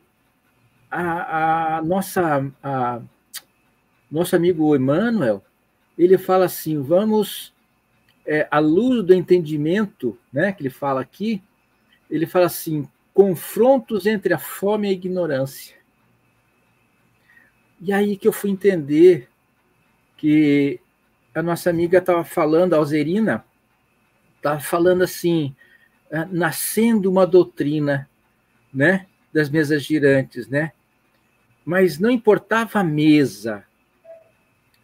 [0.90, 3.02] a, a nossa a,
[4.10, 5.44] nosso amigo Emmanuel
[5.98, 7.54] ele fala assim vamos
[8.26, 11.44] é, à luz do entendimento né que ele fala aqui
[12.10, 15.76] ele fala assim confrontos entre a fome e a ignorância
[17.80, 19.30] e aí que eu fui entender
[20.18, 20.80] que
[21.34, 23.46] a nossa amiga estava falando a Alzerina
[24.38, 25.56] estava falando assim
[26.12, 28.10] ah, nascendo uma doutrina
[28.74, 30.72] né das mesas girantes né
[31.66, 33.64] mas não importava a mesa.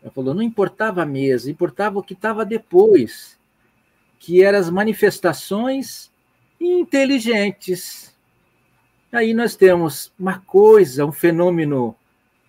[0.02, 3.38] Ela falou, não importava a mesa, importava o que estava depois,
[4.20, 6.12] que eram as manifestações
[6.60, 8.16] inteligentes.
[9.12, 11.96] Aí nós temos uma coisa, um fenômeno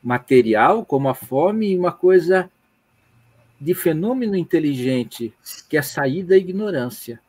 [0.02, 2.50] material, como a fome, e uma coisa
[3.60, 5.34] de fenômeno inteligente,
[5.68, 7.20] que é sair da ignorância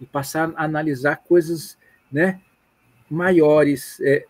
[0.00, 1.78] e passar a analisar coisas
[2.10, 2.40] né,
[3.08, 4.24] maiores é,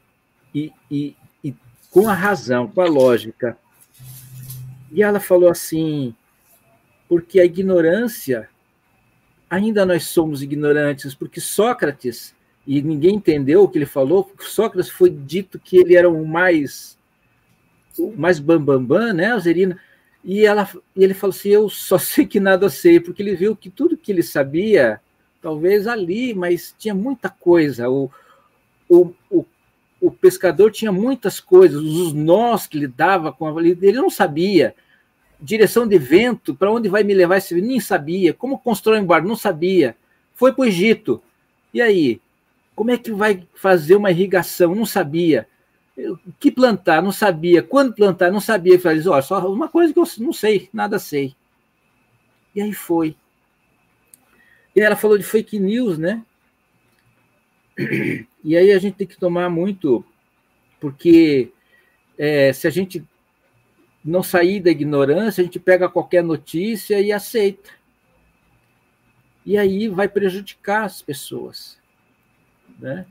[0.54, 1.16] e, e,
[1.92, 3.56] com a razão, com a lógica.
[4.90, 6.14] E ela falou assim:
[7.08, 8.48] porque a ignorância,
[9.48, 12.34] ainda nós somos ignorantes, porque Sócrates,
[12.66, 16.98] e ninguém entendeu o que ele falou, Sócrates foi dito que ele era o mais
[17.98, 19.78] o mais bambambam, bam, bam, né, Alzerina?
[20.24, 23.54] E, ela, e ele falou assim: Eu só sei que nada sei, porque ele viu
[23.56, 25.00] que tudo que ele sabia,
[25.40, 27.90] talvez ali, mas tinha muita coisa.
[27.90, 28.10] O,
[28.88, 29.44] o, o
[30.02, 34.74] o pescador tinha muitas coisas, os nós que ele dava com a ele não sabia.
[35.40, 38.34] Direção de vento, para onde vai me levar esse nem sabia.
[38.34, 39.96] Como constrói um barco, não sabia.
[40.34, 41.22] foi para o Egito.
[41.72, 42.20] E aí?
[42.82, 44.74] Como é que vai fazer uma irrigação?
[44.74, 45.46] Não sabia.
[45.96, 47.00] O que plantar?
[47.00, 47.62] Não sabia.
[47.62, 48.32] Quando plantar?
[48.32, 48.76] Não sabia.
[48.76, 51.36] Falei, olha, só uma coisa que eu não sei, nada sei.
[52.52, 53.14] E aí foi.
[54.74, 56.24] E ela falou de fake news, né?
[58.42, 60.04] E aí a gente tem que tomar muito,
[60.80, 61.52] porque
[62.18, 63.06] é, se a gente
[64.04, 67.70] não sair da ignorância, a gente pega qualquer notícia e aceita.
[69.46, 71.80] E aí vai prejudicar as pessoas.
[72.82, 73.06] Né?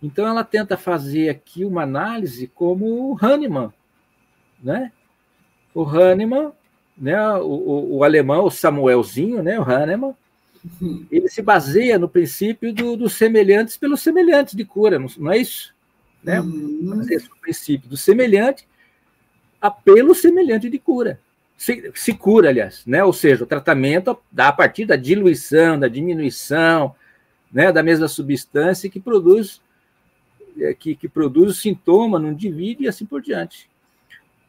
[0.00, 3.72] Então ela tenta fazer aqui uma análise como o Hahnemann.
[4.62, 4.92] Né?
[5.74, 6.52] O Hahnemann,
[6.96, 10.14] né, o, o, o alemão, o Samuelzinho, né, o Hahnemann,
[11.10, 15.38] ele se baseia no princípio dos do semelhantes pelos semelhantes de cura, não, não é
[15.38, 15.74] isso?
[16.22, 16.40] Né?
[16.40, 17.02] Uhum.
[17.02, 18.66] Esse é o princípio do semelhante
[19.84, 21.20] pelo semelhante de cura.
[21.56, 23.02] Se, se, cura, aliás, né?
[23.02, 26.94] ou seja, o tratamento dá a partir da diluição, da diminuição,
[27.56, 27.72] né?
[27.72, 29.62] da mesma substância que produz
[30.60, 33.70] é, que, que produz o sintoma no indivíduo e assim por diante.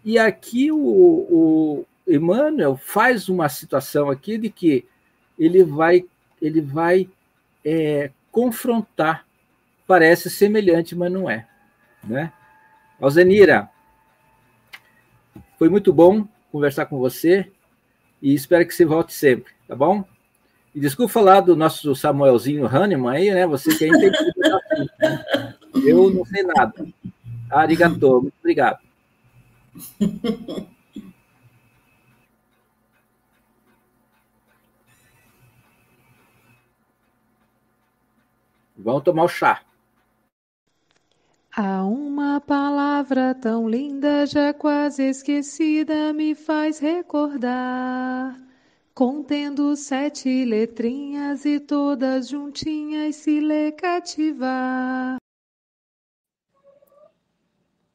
[0.04, 4.86] E aqui o, o Emmanuel faz uma situação aqui de que
[5.40, 6.04] ele vai,
[6.42, 7.10] ele vai
[7.64, 9.26] é, confrontar.
[9.86, 11.48] Parece semelhante, mas não é.
[12.04, 12.34] Né?
[13.00, 13.70] Alzenira,
[15.58, 17.50] foi muito bom conversar com você
[18.22, 20.04] e espero que você volte sempre, tá bom?
[20.78, 23.48] E desculpa falar do nosso Samuelzinho Hahnemann aí, né?
[23.48, 24.32] Você que é entendido.
[25.00, 25.56] Né?
[25.84, 26.86] Eu não sei nada.
[27.50, 28.78] Arigato, muito obrigado.
[38.78, 39.64] Vamos tomar o chá.
[41.56, 48.47] Há uma palavra tão linda, já quase esquecida, me faz recordar.
[48.98, 55.18] Contendo sete letrinhas e todas juntinhas se lê cativar.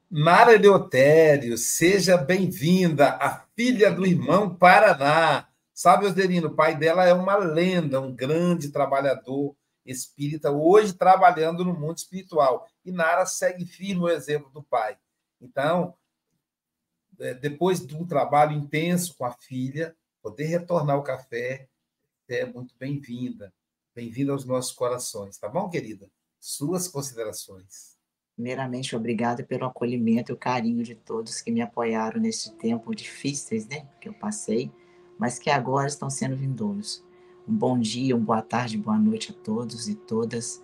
[0.08, 5.48] Mara Leotério, seja bem-vinda, a filha do irmão Paraná.
[5.74, 11.74] Sabe, Osderino, o pai dela é uma lenda, um grande trabalhador espírita, hoje trabalhando no
[11.74, 12.64] mundo espiritual.
[12.84, 14.96] E Nara segue firme o exemplo do pai.
[15.40, 15.96] Então,
[17.18, 21.68] é, depois de um trabalho intenso com a filha, poder retornar ao café
[22.28, 23.52] é muito bem-vinda.
[23.94, 26.08] Bem-vinda aos nossos corações, tá bom, querida?
[26.38, 27.96] Suas considerações.
[28.34, 33.66] Primeiramente, obrigado pelo acolhimento e o carinho de todos que me apoiaram nesse tempo difíceis,
[33.66, 34.70] né, que eu passei,
[35.18, 37.04] mas que agora estão sendo vindouros.
[37.46, 40.62] Um bom dia, uma boa tarde, boa noite a todos e todas.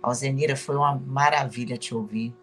[0.00, 2.34] Alzenira, foi uma maravilha te ouvir.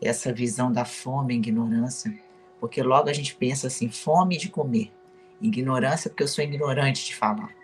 [0.00, 2.16] Essa visão da fome e ignorância,
[2.60, 4.92] porque logo a gente pensa assim, fome de comer,
[5.40, 7.54] ignorância porque eu sou ignorante de falar.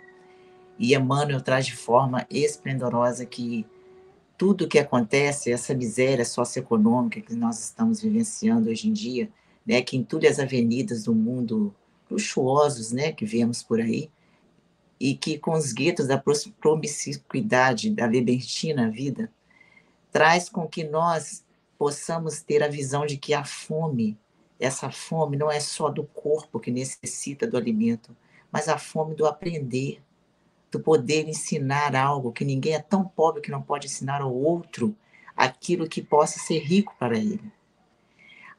[0.79, 3.67] E Emmanuel traz de forma esplendorosa que
[4.37, 9.31] tudo que acontece, essa miséria socioeconômica que nós estamos vivenciando hoje em dia,
[9.65, 11.73] né, que entulha as avenidas do mundo
[12.11, 14.11] luxuosos, né, que vemos por aí,
[14.99, 16.23] e que com os guetos da
[16.61, 19.31] promiscuidade, da libertina vida,
[20.11, 21.45] traz com que nós
[21.79, 24.19] possamos ter a visão de que a fome,
[24.65, 28.17] essa fome não é só do corpo que necessita do alimento,
[28.51, 30.03] mas a fome do aprender,
[30.71, 34.97] do poder ensinar algo que ninguém é tão pobre que não pode ensinar ao outro
[35.37, 37.53] aquilo que possa ser rico para ele.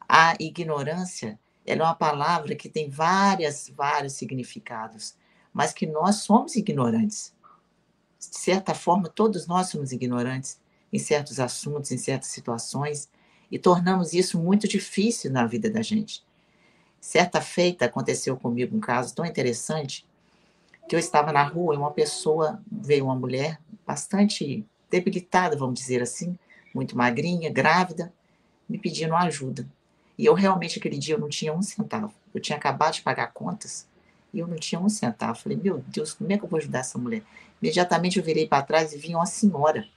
[0.07, 5.15] A ignorância, é uma palavra que tem várias, vários significados
[5.53, 7.33] mas que nós somos ignorantes.
[8.19, 10.59] De certa forma, todos nós somos ignorantes
[10.91, 13.09] em certos assuntos, em certas situações,
[13.53, 16.25] e tornamos isso muito difícil na vida da gente.
[16.99, 20.07] Certa feita aconteceu comigo um caso tão interessante
[20.89, 26.01] que eu estava na rua e uma pessoa, veio uma mulher bastante debilitada, vamos dizer
[26.01, 26.35] assim,
[26.73, 28.11] muito magrinha, grávida,
[28.67, 29.67] me pedindo ajuda.
[30.17, 32.11] E eu realmente aquele dia eu não tinha um centavo.
[32.33, 33.87] Eu tinha acabado de pagar contas
[34.33, 35.37] e eu não tinha um centavo.
[35.37, 37.21] Falei, meu Deus, como é que eu vou ajudar essa mulher?
[37.61, 39.87] Imediatamente eu virei para trás e vi uma senhora.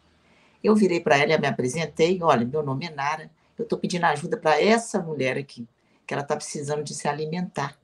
[0.62, 2.22] Eu virei para ela e me apresentei.
[2.22, 3.30] Olha, meu nome é Nara.
[3.58, 5.66] Eu estou pedindo ajuda para essa mulher aqui,
[6.06, 7.78] que ela está precisando de se alimentar.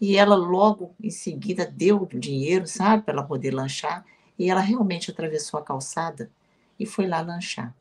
[0.00, 4.04] E ela logo em seguida deu o dinheiro, sabe, para ela poder lanchar.
[4.38, 6.30] E ela realmente atravessou a calçada
[6.78, 7.74] e foi lá lanchar.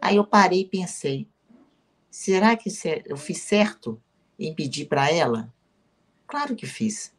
[0.00, 1.26] Aí eu parei e pensei:
[2.10, 2.70] será que
[3.06, 4.00] eu fiz certo
[4.38, 5.52] em pedir para ela
[6.26, 7.12] Claro que fiz.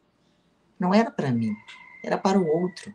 [0.78, 1.56] Não era para mim,
[2.04, 2.92] era para o outro.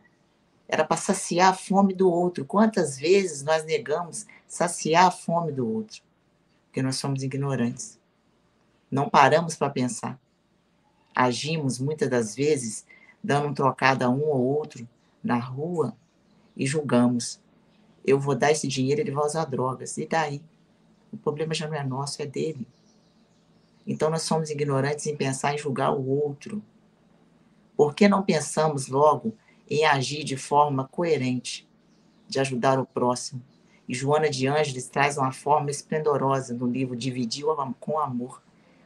[0.68, 2.46] Era para saciar a fome do outro.
[2.46, 6.04] Quantas vezes nós negamos saciar a fome do outro?
[6.66, 7.98] Porque nós somos ignorantes.
[8.92, 10.20] Não paramos para pensar.
[11.16, 12.86] Agimos muitas das vezes
[13.24, 14.86] dando um trocado a um ou outro
[15.24, 15.96] na rua
[16.56, 17.40] e julgamos.
[18.06, 19.98] Eu vou dar esse dinheiro, ele vai usar drogas.
[19.98, 20.44] E daí?
[21.14, 22.68] O problema já não é nosso, é dele.
[23.88, 26.62] Então nós somos ignorantes em pensar em julgar o outro.
[27.78, 29.34] Por que não pensamos logo
[29.70, 31.66] em agir de forma coerente,
[32.28, 33.42] de ajudar o próximo?
[33.88, 37.46] E Joana de Ângeles traz uma forma esplendorosa no livro Dividir
[37.80, 38.42] com Amor.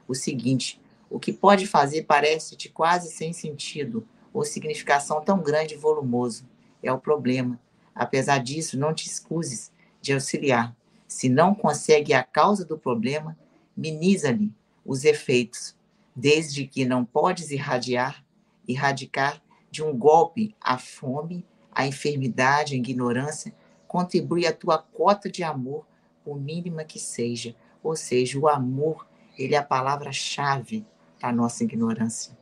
[0.07, 5.77] O seguinte: o que pode fazer parece-te quase sem sentido ou significação tão grande e
[5.77, 6.45] volumoso.
[6.83, 7.59] É o problema.
[7.93, 9.71] Apesar disso, não te excuses
[10.01, 10.75] de auxiliar.
[11.07, 13.37] Se não consegue a causa do problema,
[13.75, 14.51] minimiza-lhe
[14.85, 15.75] os efeitos,
[16.15, 18.23] desde que não podes irradiar,
[18.67, 19.41] erradicar
[19.71, 23.53] de um golpe a fome, a enfermidade, a ignorância,
[23.87, 25.85] contribui a tua cota de amor,
[26.23, 27.55] por mínima que seja.
[27.83, 29.07] Ou seja, o amor,
[29.37, 30.85] ele é a palavra-chave
[31.19, 32.37] para a nossa ignorância.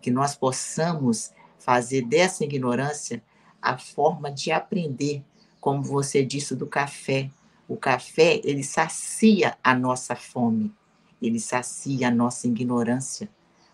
[0.00, 3.22] Que nós possamos fazer dessa ignorância
[3.60, 5.24] a forma de aprender,
[5.60, 7.30] como você disse do café.
[7.68, 10.74] O café, ele sacia a nossa fome
[11.22, 13.30] ele sacia a nossa ignorância,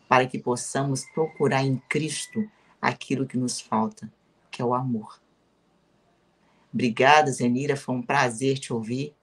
[0.07, 2.49] para que possamos procurar em Cristo
[2.81, 4.11] aquilo que nos falta,
[4.51, 5.21] que é o amor.
[6.73, 9.15] Obrigada, Zenira, foi um prazer te ouvir.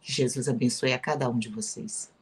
[0.00, 2.12] Que Jesus abençoe a cada um de vocês.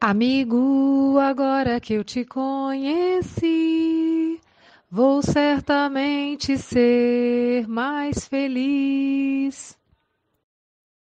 [0.00, 3.50] Amigo, agora que eu te conheci,
[4.90, 9.76] vou certamente ser mais feliz.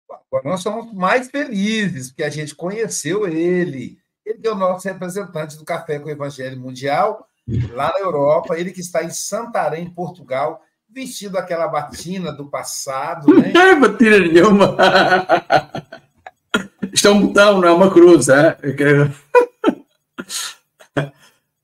[0.10, 3.98] Agora nós somos mais felizes, porque a gente conheceu ele.
[4.26, 8.72] Ele é o nosso representante do Café com o Evangelho Mundial, lá na Europa, ele
[8.72, 13.34] que está em Santarém, Portugal, vestido aquela batina do passado.
[13.34, 13.52] Né?
[13.56, 14.78] Não é batina nenhuma.
[16.94, 18.28] Isto é um botão, não é uma cruz.
[18.28, 18.58] É?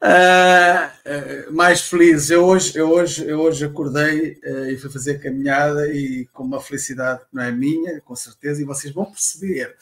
[0.01, 2.29] Uh, mais feliz.
[2.29, 6.61] Eu hoje, eu hoje, eu hoje acordei uh, e fui fazer caminhada e com uma
[6.61, 9.75] felicidade que não é minha, com certeza, e vocês vão perceber,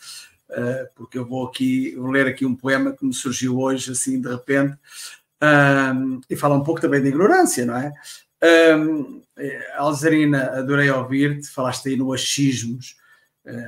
[0.50, 4.20] uh, porque eu vou aqui vou ler aqui um poema que me surgiu hoje, assim,
[4.20, 4.76] de repente,
[6.30, 7.94] e fala um pouco também de ignorância, não é?
[8.78, 9.22] Um,
[9.76, 12.96] Alzarina, adorei ouvir-te, falaste aí no achismos,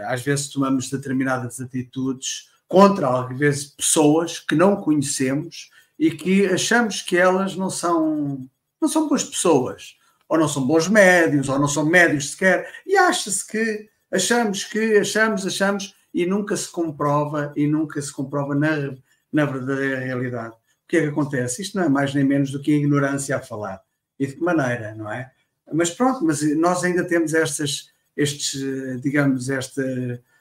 [0.06, 7.02] às vezes tomamos determinadas atitudes contra, às vezes, pessoas que não conhecemos, e que achamos
[7.02, 8.48] que elas não são,
[8.80, 9.96] não são boas pessoas,
[10.30, 14.98] ou não são bons médios, ou não são médios sequer, e acha-se que achamos que
[14.98, 18.96] achamos, achamos, e nunca se comprova, e nunca se comprova na,
[19.32, 20.56] na verdadeira realidade.
[20.88, 21.62] O que é que acontece?
[21.62, 23.82] Isto não é mais nem menos do que a ignorância a falar.
[24.18, 25.30] E de que maneira, não é?
[25.74, 29.84] Mas pronto, mas nós ainda temos estas, estes, digamos, esta,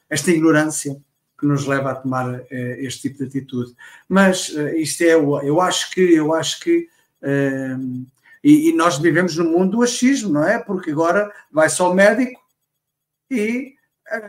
[0.09, 0.97] esta ignorância
[1.39, 3.75] que nos leva a tomar uh, este tipo de atitude.
[4.09, 6.89] Mas uh, isto é, eu acho que, eu acho que,
[7.23, 8.07] uh,
[8.43, 10.59] e, e, nós vivemos no mundo do achismo, não é?
[10.59, 12.41] Porque agora vai só o médico
[13.31, 13.75] e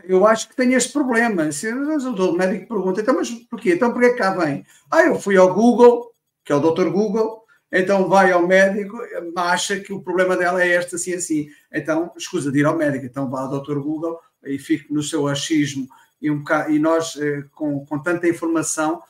[0.04, 1.50] eu acho que tem este problema.
[1.52, 3.74] Se, o médico pergunta, então, mas porquê?
[3.74, 4.64] Então, porquê que cá vem?
[4.90, 6.10] Ah, eu fui ao Google,
[6.44, 8.98] que é o doutor Google, então vai ao médico,
[9.36, 11.48] acha que o problema dela é este, assim, assim.
[11.72, 15.26] Então, escusa de ir ao médico, então vá ao doutor Google e fique no seu
[15.28, 15.86] achismo
[16.20, 19.02] e, um bocado, e nós, eh, com, com tanta informação,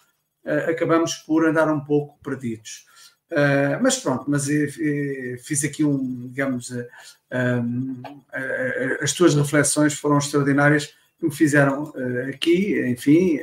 [0.44, 2.86] eh, acabamos por andar um pouco perdidos.
[3.30, 4.46] Uh, mas pronto, mas
[5.44, 6.86] fiz aqui um, digamos, uh,
[7.62, 11.92] um, uh, as tuas reflexões foram extraordinárias que me fizeram
[12.28, 13.38] aqui, enfim,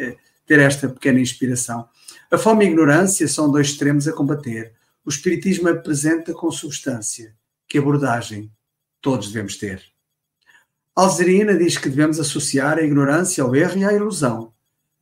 [0.45, 1.87] ter esta pequena inspiração.
[2.31, 4.73] A fome e a ignorância são dois extremos a combater.
[5.05, 7.35] O Espiritismo apresenta com substância.
[7.67, 8.49] Que abordagem
[9.01, 9.83] todos devemos ter?
[10.95, 14.53] Alzerina diz que devemos associar a ignorância ao erro e à ilusão.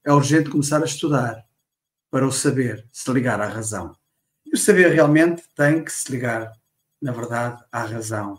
[0.03, 1.45] É urgente começar a estudar
[2.09, 3.95] para o saber se ligar à razão.
[4.53, 6.51] O saber realmente tem que se ligar,
[7.01, 8.35] na verdade, à razão.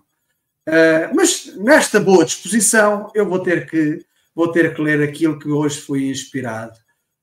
[0.69, 5.49] Uh, mas nesta boa disposição, eu vou ter que, vou ter que ler aquilo que
[5.49, 6.79] hoje fui inspirado.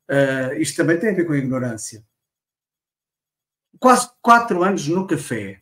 [0.10, 2.04] Uh, isto também tem a ver com a ignorância.
[3.80, 5.62] Quase quatro anos no café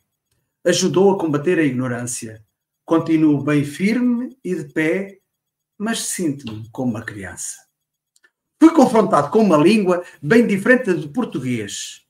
[0.66, 2.44] ajudou a combater a ignorância
[2.90, 5.20] Continuo bem firme e de pé,
[5.78, 7.64] mas sinto-me como uma criança.
[8.60, 12.04] Fui confrontado com uma língua bem diferente do português,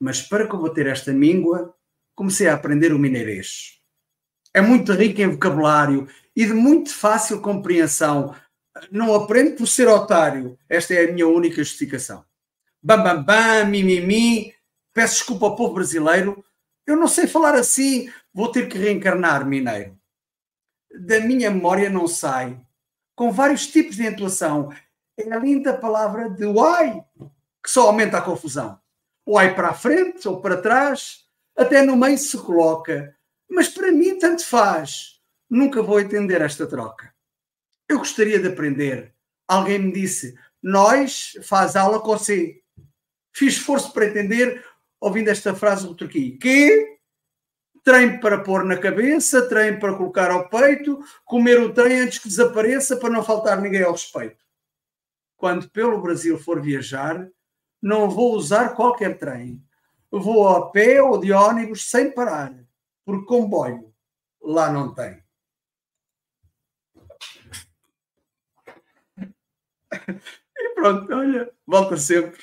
[0.00, 1.74] mas para combater esta língua,
[2.14, 3.80] comecei a aprender o mineirês.
[4.54, 8.34] É muito rico em vocabulário e de muito fácil compreensão.
[8.90, 10.58] Não aprendo por ser otário.
[10.68, 12.24] Esta é a minha única justificação.
[12.82, 14.54] Bam, bam, bam, mimimi.
[14.94, 16.42] Peço desculpa ao povo brasileiro.
[16.86, 19.98] Eu não sei falar assim, Vou ter que reencarnar mineiro.
[21.06, 22.60] Da minha memória não sai.
[23.14, 24.70] Com vários tipos de entoação.
[25.16, 27.02] É a linda palavra de uai,
[27.64, 28.78] que só aumenta a confusão.
[29.26, 31.24] Uai para a frente ou para trás.
[31.56, 33.16] até no meio se coloca.
[33.48, 35.20] Mas para mim, tanto faz.
[35.48, 37.14] Nunca vou entender esta troca.
[37.88, 39.14] Eu gostaria de aprender.
[39.48, 42.60] Alguém me disse: Nós faz aula com você.
[43.32, 44.64] Fiz esforço para entender,
[45.00, 46.36] ouvindo esta frase do Turquia.
[46.38, 46.96] Que
[47.84, 52.28] trem para pôr na cabeça, trem para colocar ao peito, comer o trem antes que
[52.28, 54.44] desapareça para não faltar ninguém ao respeito.
[55.36, 57.28] Quando pelo Brasil for viajar,
[57.80, 59.62] não vou usar qualquer trem.
[60.10, 62.54] Vou a pé ou de ônibus sem parar,
[63.04, 63.92] porque comboio
[64.40, 65.22] lá não tem.
[70.58, 72.42] E pronto, olha, volta sempre.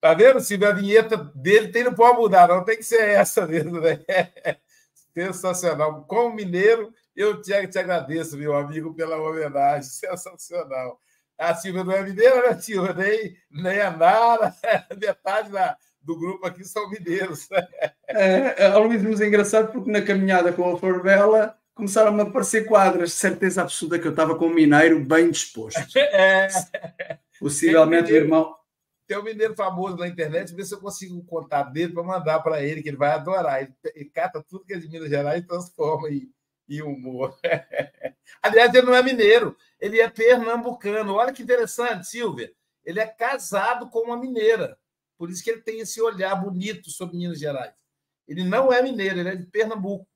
[0.00, 0.68] Tá vendo, Silvio?
[0.68, 4.04] A vinheta dele tem, não pode mudar, não tem que ser essa mesmo, né?
[5.14, 6.04] Sensacional.
[6.06, 9.88] Como mineiro, eu te, te agradeço, meu amigo, pela homenagem.
[9.88, 10.98] Sensacional.
[11.42, 12.94] A Silvia não é mineira, né, Silvia?
[12.94, 14.54] Nem, nem a Nara,
[14.98, 17.48] metade da, do grupo aqui são mineiros.
[18.14, 23.08] É, a Luís é engraçado porque na caminhada com a Forbela começaram a aparecer quadras
[23.08, 25.80] de certeza absoluta que eu estava com um mineiro bem disposto.
[25.96, 26.46] É.
[27.40, 28.54] Possivelmente o irmão.
[29.06, 32.40] Tem um mineiro famoso na internet, ver se eu consigo o contato dele para mandar
[32.40, 33.62] para ele, que ele vai adorar.
[33.62, 36.30] Ele, ele cata tudo que é de Minas Gerais e transforma em,
[36.68, 37.34] em humor.
[38.42, 41.14] Aliás, ele não é mineiro, ele é pernambucano.
[41.14, 42.52] Olha que interessante, Silvia.
[42.84, 44.78] Ele é casado com uma mineira.
[45.18, 47.74] Por isso que ele tem esse olhar bonito sobre Minas Gerais.
[48.28, 50.06] Ele não é mineiro, ele é de Pernambuco.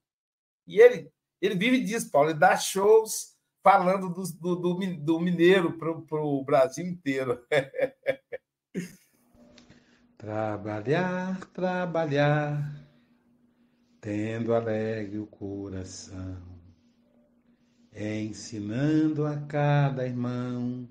[0.69, 1.11] E ele,
[1.43, 2.31] ele vive disso, Paulo.
[2.31, 7.45] Ele dá shows falando do, do, do, do mineiro para o Brasil inteiro.
[10.17, 12.87] trabalhar, trabalhar,
[14.01, 16.56] tendo alegre o coração,
[17.97, 20.87] ensinando a cada irmão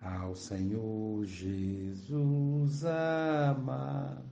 [0.00, 4.22] ao Senhor Jesus amar.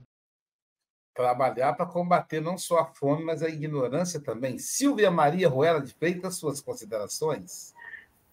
[1.13, 4.57] Trabalhar para combater não só a fome, mas a ignorância também.
[4.57, 7.73] Silvia Maria Ruela de Freitas, suas considerações?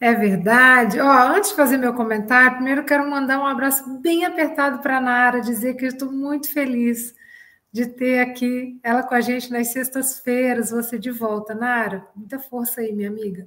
[0.00, 0.98] É verdade.
[1.00, 5.00] Ó, antes de fazer meu comentário, primeiro quero mandar um abraço bem apertado para a
[5.00, 7.14] Nara, dizer que eu estou muito feliz
[7.72, 11.54] de ter aqui ela com a gente nas sextas-feiras, você de volta.
[11.54, 13.46] Nara, muita força aí, minha amiga.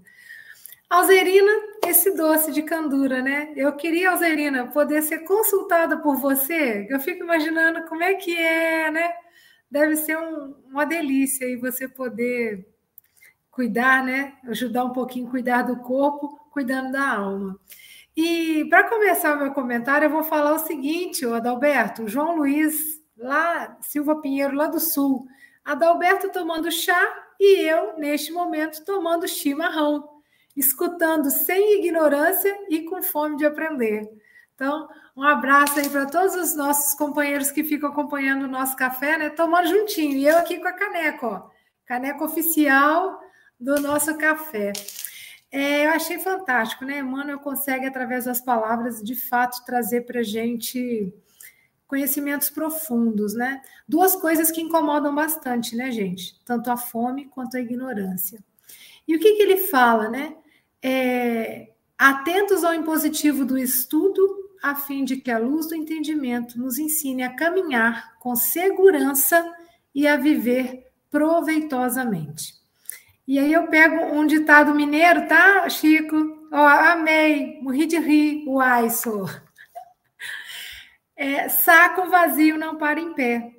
[0.90, 1.52] Alzerina,
[1.86, 3.54] esse doce de candura, né?
[3.56, 6.88] Eu queria, Alzerina, poder ser consultada por você.
[6.90, 9.14] Eu fico imaginando como é que é, né?
[9.70, 12.68] Deve ser um, uma delícia aí você poder
[13.52, 14.34] cuidar, né?
[14.46, 17.60] Ajudar um pouquinho cuidar do corpo, cuidando da alma.
[18.18, 23.00] E para começar o meu comentário, eu vou falar o seguinte, o Adalberto, João Luiz,
[23.16, 25.28] lá, Silva Pinheiro, lá do Sul.
[25.64, 27.00] Adalberto tomando chá
[27.40, 30.19] e eu, neste momento, tomando chimarrão
[30.60, 34.10] escutando sem ignorância e com fome de aprender.
[34.54, 39.18] Então, um abraço aí para todos os nossos companheiros que ficam acompanhando o nosso café,
[39.18, 39.30] né?
[39.30, 40.18] Tomando juntinho.
[40.18, 41.50] E eu aqui com a caneca, ó.
[41.86, 43.22] Caneca oficial
[43.58, 44.74] do nosso café.
[45.50, 47.00] É, eu achei fantástico, né?
[47.00, 51.14] Emmanuel consegue, através das palavras, de fato, trazer para a gente
[51.88, 53.62] conhecimentos profundos, né?
[53.88, 56.38] Duas coisas que incomodam bastante, né, gente?
[56.44, 58.44] Tanto a fome quanto a ignorância.
[59.08, 60.36] E o que, que ele fala, né?
[60.82, 64.22] É, atentos ao impositivo do estudo,
[64.62, 69.44] a fim de que a luz do entendimento nos ensine a caminhar com segurança
[69.94, 72.54] e a viver proveitosamente.
[73.28, 76.16] E aí eu pego um ditado mineiro, tá, Chico?
[76.52, 79.26] Ó, amei, morri de rir, uai, sou.
[81.16, 83.54] É, saco vazio não para em pé.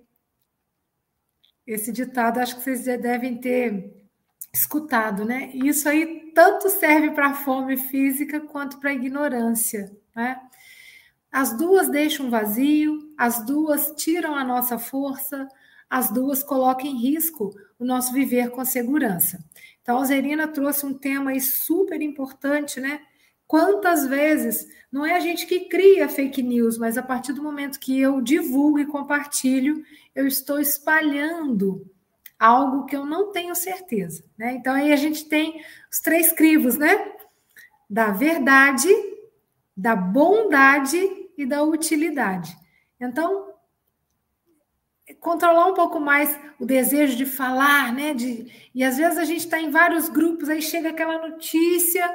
[1.66, 4.08] Esse ditado acho que vocês já devem ter
[4.52, 5.50] escutado, né?
[5.54, 10.40] Isso aí tanto serve para a fome física quanto para a ignorância, né?
[11.30, 15.48] As duas deixam vazio, as duas tiram a nossa força,
[15.88, 19.44] as duas colocam em risco o nosso viver com segurança.
[19.82, 23.00] Então, a Zerina trouxe um tema super importante, né?
[23.46, 27.80] Quantas vezes não é a gente que cria fake news, mas a partir do momento
[27.80, 29.82] que eu divulgo e compartilho,
[30.14, 31.89] eu estou espalhando
[32.40, 34.24] algo que eu não tenho certeza.
[34.38, 34.54] Né?
[34.54, 35.62] Então, aí a gente tem
[35.92, 37.12] os três crivos, né?
[37.88, 38.88] Da verdade,
[39.76, 40.98] da bondade
[41.36, 42.56] e da utilidade.
[42.98, 43.52] Então,
[45.20, 48.14] controlar um pouco mais o desejo de falar, né?
[48.14, 52.10] De, e às vezes a gente está em vários grupos, aí chega aquela notícia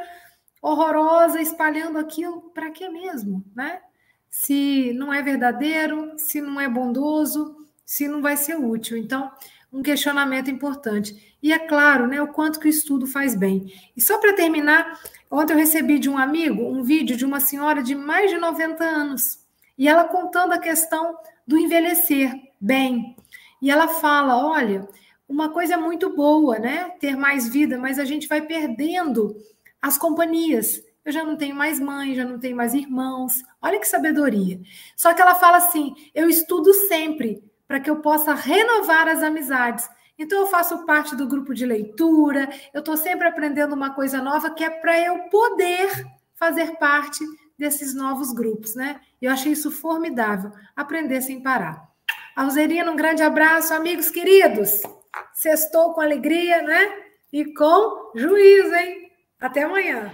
[0.60, 3.80] horrorosa espalhando aquilo, para que mesmo, né?
[4.28, 7.56] Se não é verdadeiro, se não é bondoso,
[7.86, 8.98] se não vai ser útil.
[8.98, 9.32] Então,
[9.76, 11.36] um questionamento importante.
[11.44, 13.74] E é claro, né, o quanto que o estudo faz bem.
[13.96, 15.00] E só para terminar,
[15.30, 18.84] ontem eu recebi de um amigo um vídeo de uma senhora de mais de 90
[18.84, 19.40] anos,
[19.78, 23.18] e ela contando a questão do envelhecer bem.
[23.62, 24.88] E ela fala: olha,
[25.28, 26.92] uma coisa muito boa, né?
[27.02, 29.36] Ter mais vida, mas a gente vai perdendo
[29.82, 30.82] as companhias.
[31.04, 33.44] Eu já não tenho mais mãe, já não tenho mais irmãos.
[33.62, 34.60] Olha que sabedoria.
[34.96, 39.90] Só que ela fala assim: eu estudo sempre para que eu possa renovar as amizades.
[40.18, 44.50] Então, eu faço parte do grupo de leitura, eu estou sempre aprendendo uma coisa nova
[44.50, 45.90] que é para eu poder
[46.36, 47.24] fazer parte
[47.58, 49.00] desses novos grupos, né?
[49.22, 51.84] Eu achei isso formidável, aprender sem parar.
[52.36, 54.82] Alzerina, um grande abraço, amigos queridos.
[55.34, 56.94] Sextou com alegria, né?
[57.32, 59.10] E com juízo, hein?
[59.40, 60.12] Até amanhã.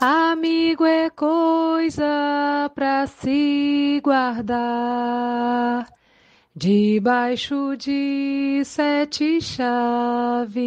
[0.00, 5.86] Amigo é coisa para se guardar
[6.58, 10.58] debaixo de sete chaves.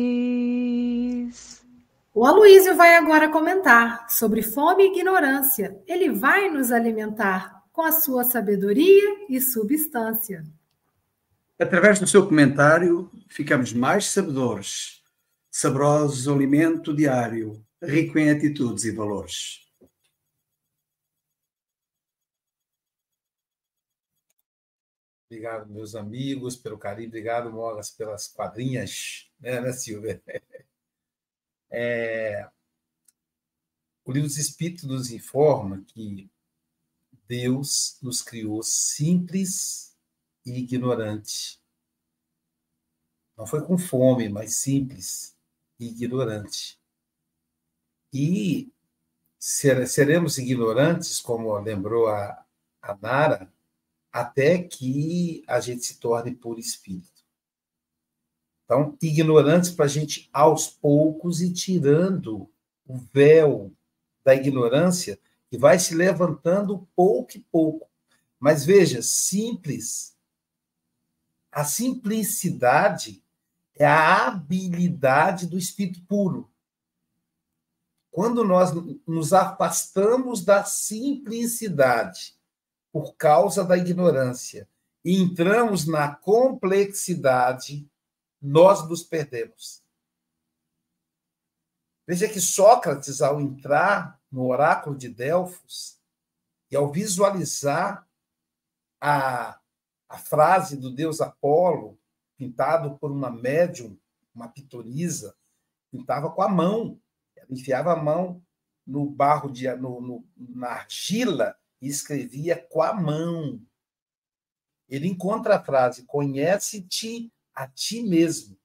[2.13, 5.77] O Aloísio vai agora comentar sobre fome e ignorância.
[5.85, 10.45] Ele vai nos alimentar com a sua sabedoria e substância.
[11.59, 15.01] Através do seu comentário, ficamos mais sabedores,
[15.51, 19.59] saborosos alimento diário, rico em atitudes e valores.
[25.31, 27.07] Obrigado, meus amigos, pelo carinho.
[27.07, 30.21] Obrigado, Mogas, pelas quadrinhas, né, né Silvia?
[31.73, 32.49] É...
[34.03, 36.29] O livro dos Espíritos nos informa que
[37.29, 39.95] Deus nos criou simples
[40.45, 41.61] e ignorante.
[43.37, 45.33] Não foi com fome, mas simples
[45.79, 46.77] e ignorante.
[48.11, 48.69] E
[49.39, 52.45] seremos ignorantes, como lembrou a,
[52.81, 53.49] a Nara,
[54.11, 57.21] até que a gente se torne por espírito.
[58.65, 62.49] Então, ignorantes para a gente, aos poucos, ir tirando
[62.85, 63.73] o véu
[64.23, 67.89] da ignorância, que vai se levantando pouco e pouco.
[68.39, 70.15] Mas veja, simples.
[71.51, 73.21] A simplicidade
[73.75, 76.49] é a habilidade do espírito puro.
[78.09, 78.71] Quando nós
[79.07, 82.35] nos afastamos da simplicidade,
[82.91, 84.67] por causa da ignorância
[85.03, 87.89] e entramos na complexidade,
[88.41, 89.83] nós nos perdemos.
[92.07, 95.99] Veja que Sócrates, ao entrar no oráculo de Delfos
[96.69, 98.07] e ao visualizar
[98.99, 99.59] a,
[100.09, 101.97] a frase do deus Apolo,
[102.37, 103.97] pintado por uma médium,
[104.33, 105.35] uma pitonisa,
[105.91, 106.99] pintava com a mão.
[107.49, 108.41] Enfiava a mão
[108.85, 113.59] no barro, de, no, no, na argila e escrevia com a mão.
[114.87, 118.57] Ele encontra a frase: conhece-te a ti mesmo.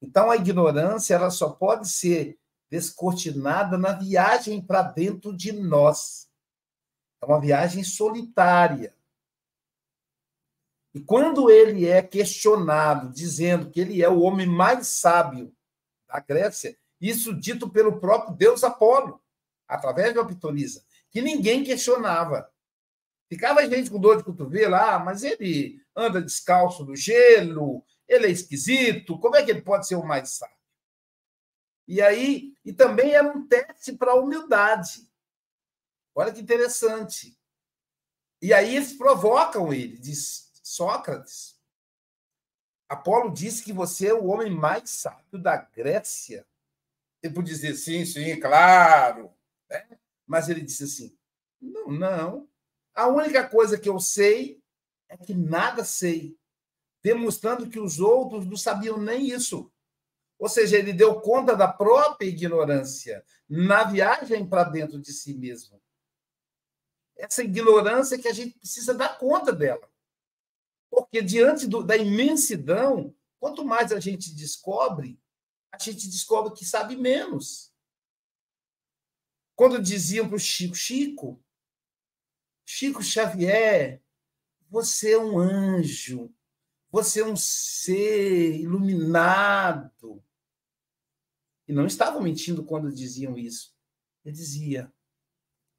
[0.00, 2.38] Então a ignorância ela só pode ser
[2.68, 6.28] descortinada na viagem para dentro de nós.
[7.20, 8.96] É uma viagem solitária.
[10.94, 15.54] E quando ele é questionado, dizendo que ele é o homem mais sábio
[16.06, 19.22] da Grécia, isso dito pelo próprio Deus Apolo,
[19.66, 22.50] através de uma pitonisa, que ninguém questionava.
[23.28, 28.30] Ficava gente com dor de cotovelo, ah, mas ele anda descalço no gelo, ele é
[28.30, 30.56] esquisito, como é que ele pode ser o mais sábio?
[31.86, 35.08] E aí, e também era um teste para a humildade.
[36.14, 37.38] Olha que interessante.
[38.40, 41.60] E aí eles provocam ele, diz Sócrates.
[42.88, 46.46] Apolo disse que você é o homem mais sábio da Grécia.
[47.22, 49.32] Ele podia dizer sim, sim, claro.
[49.70, 49.98] Né?
[50.32, 51.14] Mas ele disse assim:
[51.60, 52.48] não, não.
[52.94, 54.62] A única coisa que eu sei
[55.06, 56.38] é que nada sei,
[57.02, 59.70] demonstrando que os outros não sabiam nem isso.
[60.38, 65.78] Ou seja, ele deu conta da própria ignorância na viagem para dentro de si mesmo.
[67.14, 69.86] Essa ignorância que a gente precisa dar conta dela.
[70.88, 75.20] Porque diante do, da imensidão, quanto mais a gente descobre,
[75.70, 77.71] a gente descobre que sabe menos.
[79.54, 81.42] Quando diziam para o Chico, Chico,
[82.64, 84.02] Chico Xavier,
[84.68, 86.34] você é um anjo,
[86.90, 90.22] você é um ser iluminado.
[91.68, 93.74] E não estavam mentindo quando diziam isso.
[94.24, 94.92] Ele dizia: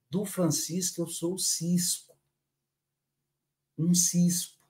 [0.10, 2.16] do Francisco eu sou o cisco.
[3.78, 4.62] Um cisco.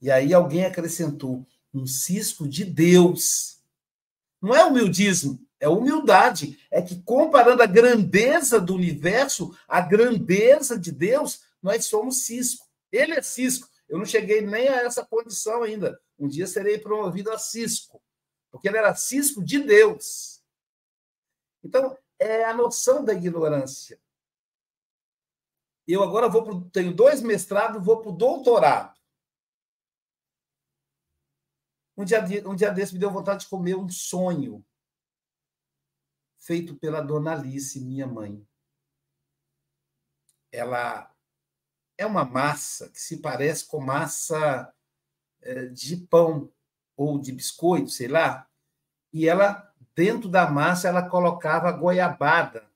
[0.00, 3.62] E aí alguém acrescentou: um cisco de Deus.
[4.40, 6.58] Não é humildismo, é humildade.
[6.70, 12.66] É que, comparando a grandeza do universo, a grandeza de Deus, nós somos cisco.
[12.92, 13.68] Ele é cisco.
[13.88, 16.00] Eu não cheguei nem a essa condição ainda.
[16.18, 18.02] Um dia serei promovido a cisco,
[18.50, 20.42] porque ele era cisco de Deus.
[21.62, 24.00] Então, é a noção da ignorância.
[25.86, 28.98] Eu agora vou pro, tenho dois mestrados, vou para o doutorado.
[31.96, 34.64] Um dia, um dia desse me deu vontade de comer um sonho
[36.38, 38.46] feito pela dona Alice, minha mãe.
[40.50, 41.12] Ela
[41.96, 44.72] é uma massa que se parece com massa
[45.42, 46.50] é, de pão
[46.96, 48.48] ou de biscoito, sei lá.
[49.12, 52.68] E ela, dentro da massa, ela colocava goiabada.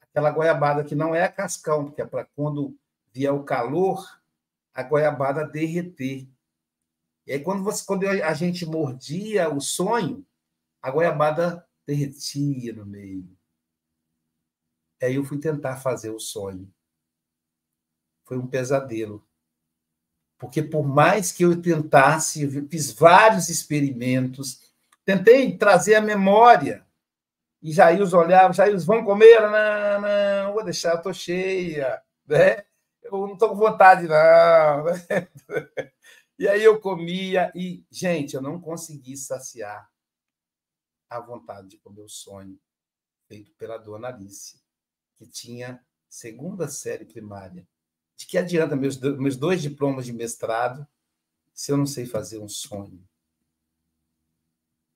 [0.00, 2.76] Aquela goiabada que não é cascão, porque é para quando
[3.12, 4.20] vier o calor,
[4.72, 6.28] a goiabada derreter.
[7.26, 10.26] E aí, quando, você, quando a gente mordia o sonho,
[10.80, 13.28] a goiabada derretia no meio.
[15.02, 16.72] Aí eu fui tentar fazer o sonho.
[18.24, 19.26] Foi um pesadelo.
[20.38, 24.60] Porque por mais que eu tentasse, eu fiz vários experimentos,
[25.04, 26.86] tentei trazer a memória.
[27.60, 29.40] E Jair olhava, Jair, vão comer?
[29.40, 32.02] Não, não, vou deixar, estou cheia.
[32.26, 32.64] Né?
[33.02, 34.84] Eu não estou com vontade, não.
[36.38, 39.91] E aí eu comia e, gente, eu não consegui saciar
[41.16, 42.58] a vontade de comer o sonho
[43.26, 44.60] feito pela dona Alice,
[45.14, 47.66] que tinha segunda série primária.
[48.16, 50.86] De que adianta meus, meus dois diplomas de mestrado
[51.54, 53.02] se eu não sei fazer um sonho?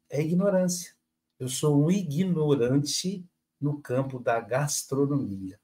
[0.08, 0.94] É ignorância.
[1.38, 3.26] Eu sou um ignorante
[3.60, 5.58] no campo da gastronomia.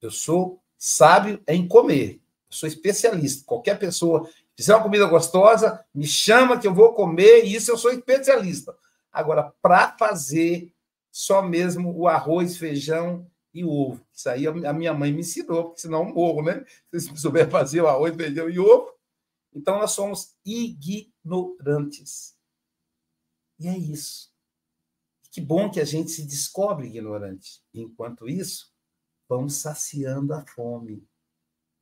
[0.00, 2.20] Eu sou sábio em comer.
[2.48, 3.44] Eu sou especialista.
[3.44, 7.78] Qualquer pessoa fizer uma comida gostosa, me chama que eu vou comer, e isso eu
[7.78, 8.76] sou especialista.
[9.12, 10.72] Agora, para fazer
[11.10, 14.06] só mesmo o arroz, feijão e ovo.
[14.12, 16.64] Isso aí a minha mãe me ensinou, porque senão eu morro, né?
[16.92, 18.92] Se souber fazer o arroz, feijão e ovo.
[19.52, 22.36] Então, nós somos ignorantes.
[23.58, 24.30] E é isso.
[25.30, 27.62] Que bom que a gente se descobre ignorante.
[27.74, 28.72] Enquanto isso,
[29.28, 31.06] vamos saciando a fome.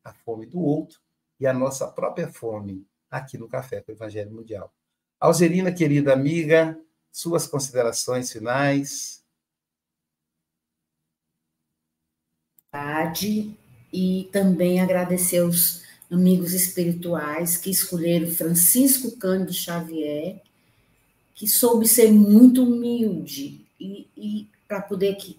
[0.05, 1.01] A fome do outro
[1.39, 4.73] e a nossa própria fome aqui no Café com o Evangelho Mundial.
[5.21, 6.81] Algerina, querida amiga,
[7.17, 9.25] suas considerações finais.
[13.91, 20.43] E também agradecer aos amigos espirituais que escolheram Francisco Cândido Xavier,
[21.35, 25.39] que soube ser muito humilde e, e para poder que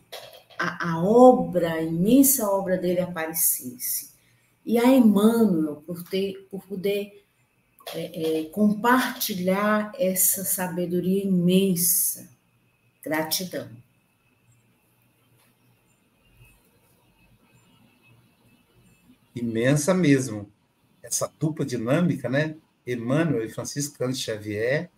[0.57, 4.09] a, a obra, a imensa obra dele aparecesse
[4.65, 7.26] e a Emmanuel por, ter, por poder
[7.93, 12.29] é, é, compartilhar essa sabedoria imensa.
[13.03, 13.69] Gratidão.
[19.35, 20.51] Imensa mesmo.
[21.01, 22.55] Essa dupla dinâmica, né?
[22.85, 24.89] Emmanuel e Francisco Xavier,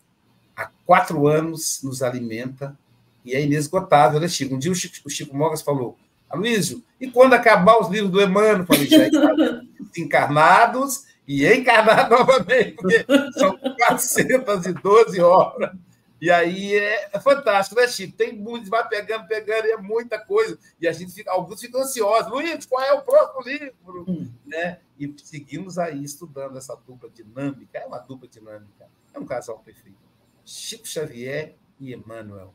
[0.55, 2.77] há quatro anos nos alimenta
[3.25, 4.55] e é inesgotável, né, Chico?
[4.55, 5.97] Um dia o Chico, o Chico Mogas falou:
[6.29, 8.65] Aloysio, e quando acabar os livros do Emmanuel?
[8.65, 8.97] Falei, já
[9.97, 13.05] encarnados e encarnados novamente, porque
[13.37, 15.71] são 412 obras.
[16.19, 18.17] E aí é, é fantástico, né, Chico?
[18.17, 20.57] Tem muito, vai pegando, pegando, e é muita coisa.
[20.81, 22.31] E a gente fica, alguns ficam ansiosos.
[22.31, 24.05] Luiz, qual é o próximo livro?
[24.07, 24.29] Hum.
[24.45, 24.79] Né?
[24.99, 27.77] E seguimos aí estudando essa dupla dinâmica.
[27.77, 28.89] É uma dupla dinâmica.
[29.13, 29.97] É um casal perfeito.
[30.43, 32.53] Chico Xavier e Emmanuel.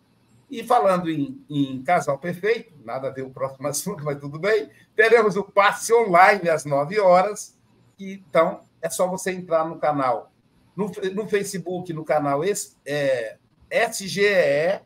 [0.51, 4.69] E falando em, em, casal perfeito, nada a ver o próximo assunto, mas tudo bem,
[4.95, 7.54] teremos o passe online às 9 horas.
[7.99, 10.33] Então, é só você entrar no canal,
[10.77, 12.43] no, no Facebook, no canal
[12.85, 13.37] é,
[13.71, 14.81] SGE,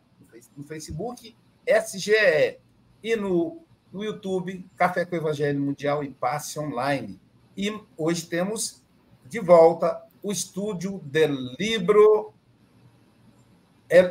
[0.56, 1.34] no Facebook,
[1.66, 2.58] SGE,
[3.02, 7.20] e no, no YouTube, Café com Evangelho Mundial e Passe Online.
[7.56, 8.82] E hoje temos
[9.26, 12.32] de volta o estúdio del Libro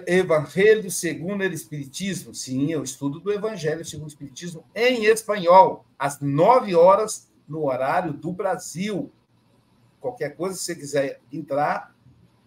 [0.08, 2.34] Evangelho segundo o Espiritismo.
[2.34, 7.66] Sim, é o estudo do Evangelho segundo o Espiritismo em espanhol, às nove horas, no
[7.66, 9.12] horário do Brasil.
[10.00, 11.94] Qualquer coisa, se você quiser entrar,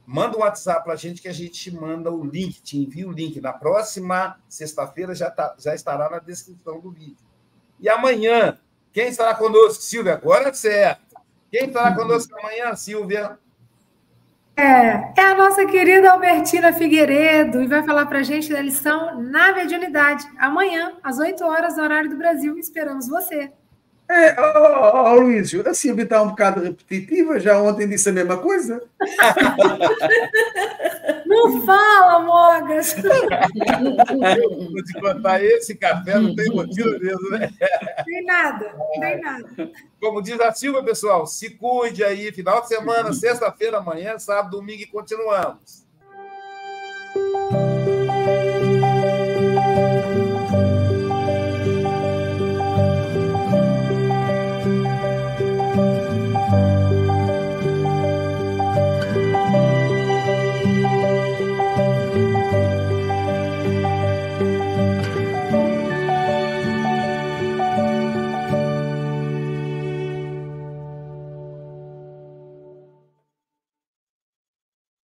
[0.06, 3.08] manda um WhatsApp para a gente que a gente te manda o link, te envia
[3.08, 3.40] o link.
[3.40, 7.16] Na próxima sexta-feira já, tá, já estará na descrição do vídeo.
[7.78, 8.58] E amanhã,
[8.92, 9.82] quem estará conosco?
[9.82, 11.16] Silvia, agora é certo.
[11.50, 13.38] Quem estará conosco amanhã, Silvia?
[14.56, 19.20] É, é a nossa querida Albertina Figueiredo e vai falar para a gente da lição
[19.22, 20.24] na mediunidade.
[20.38, 22.58] Amanhã, às 8 horas, no horário do Brasil.
[22.58, 23.52] Esperamos você.
[24.10, 28.38] É, oh, oh, Luiz, a Silvia está um bocado repetitiva, já ontem disse a mesma
[28.38, 28.82] coisa.
[31.24, 32.96] Não fala, Mogas!
[34.68, 37.52] Vou te contar, esse café não tem motivo mesmo, né?
[38.04, 39.48] Tem nada, tem nada.
[40.00, 44.82] Como diz a Silvia, pessoal, se cuide aí, final de semana, sexta-feira, amanhã, sábado, domingo
[44.82, 45.86] e continuamos.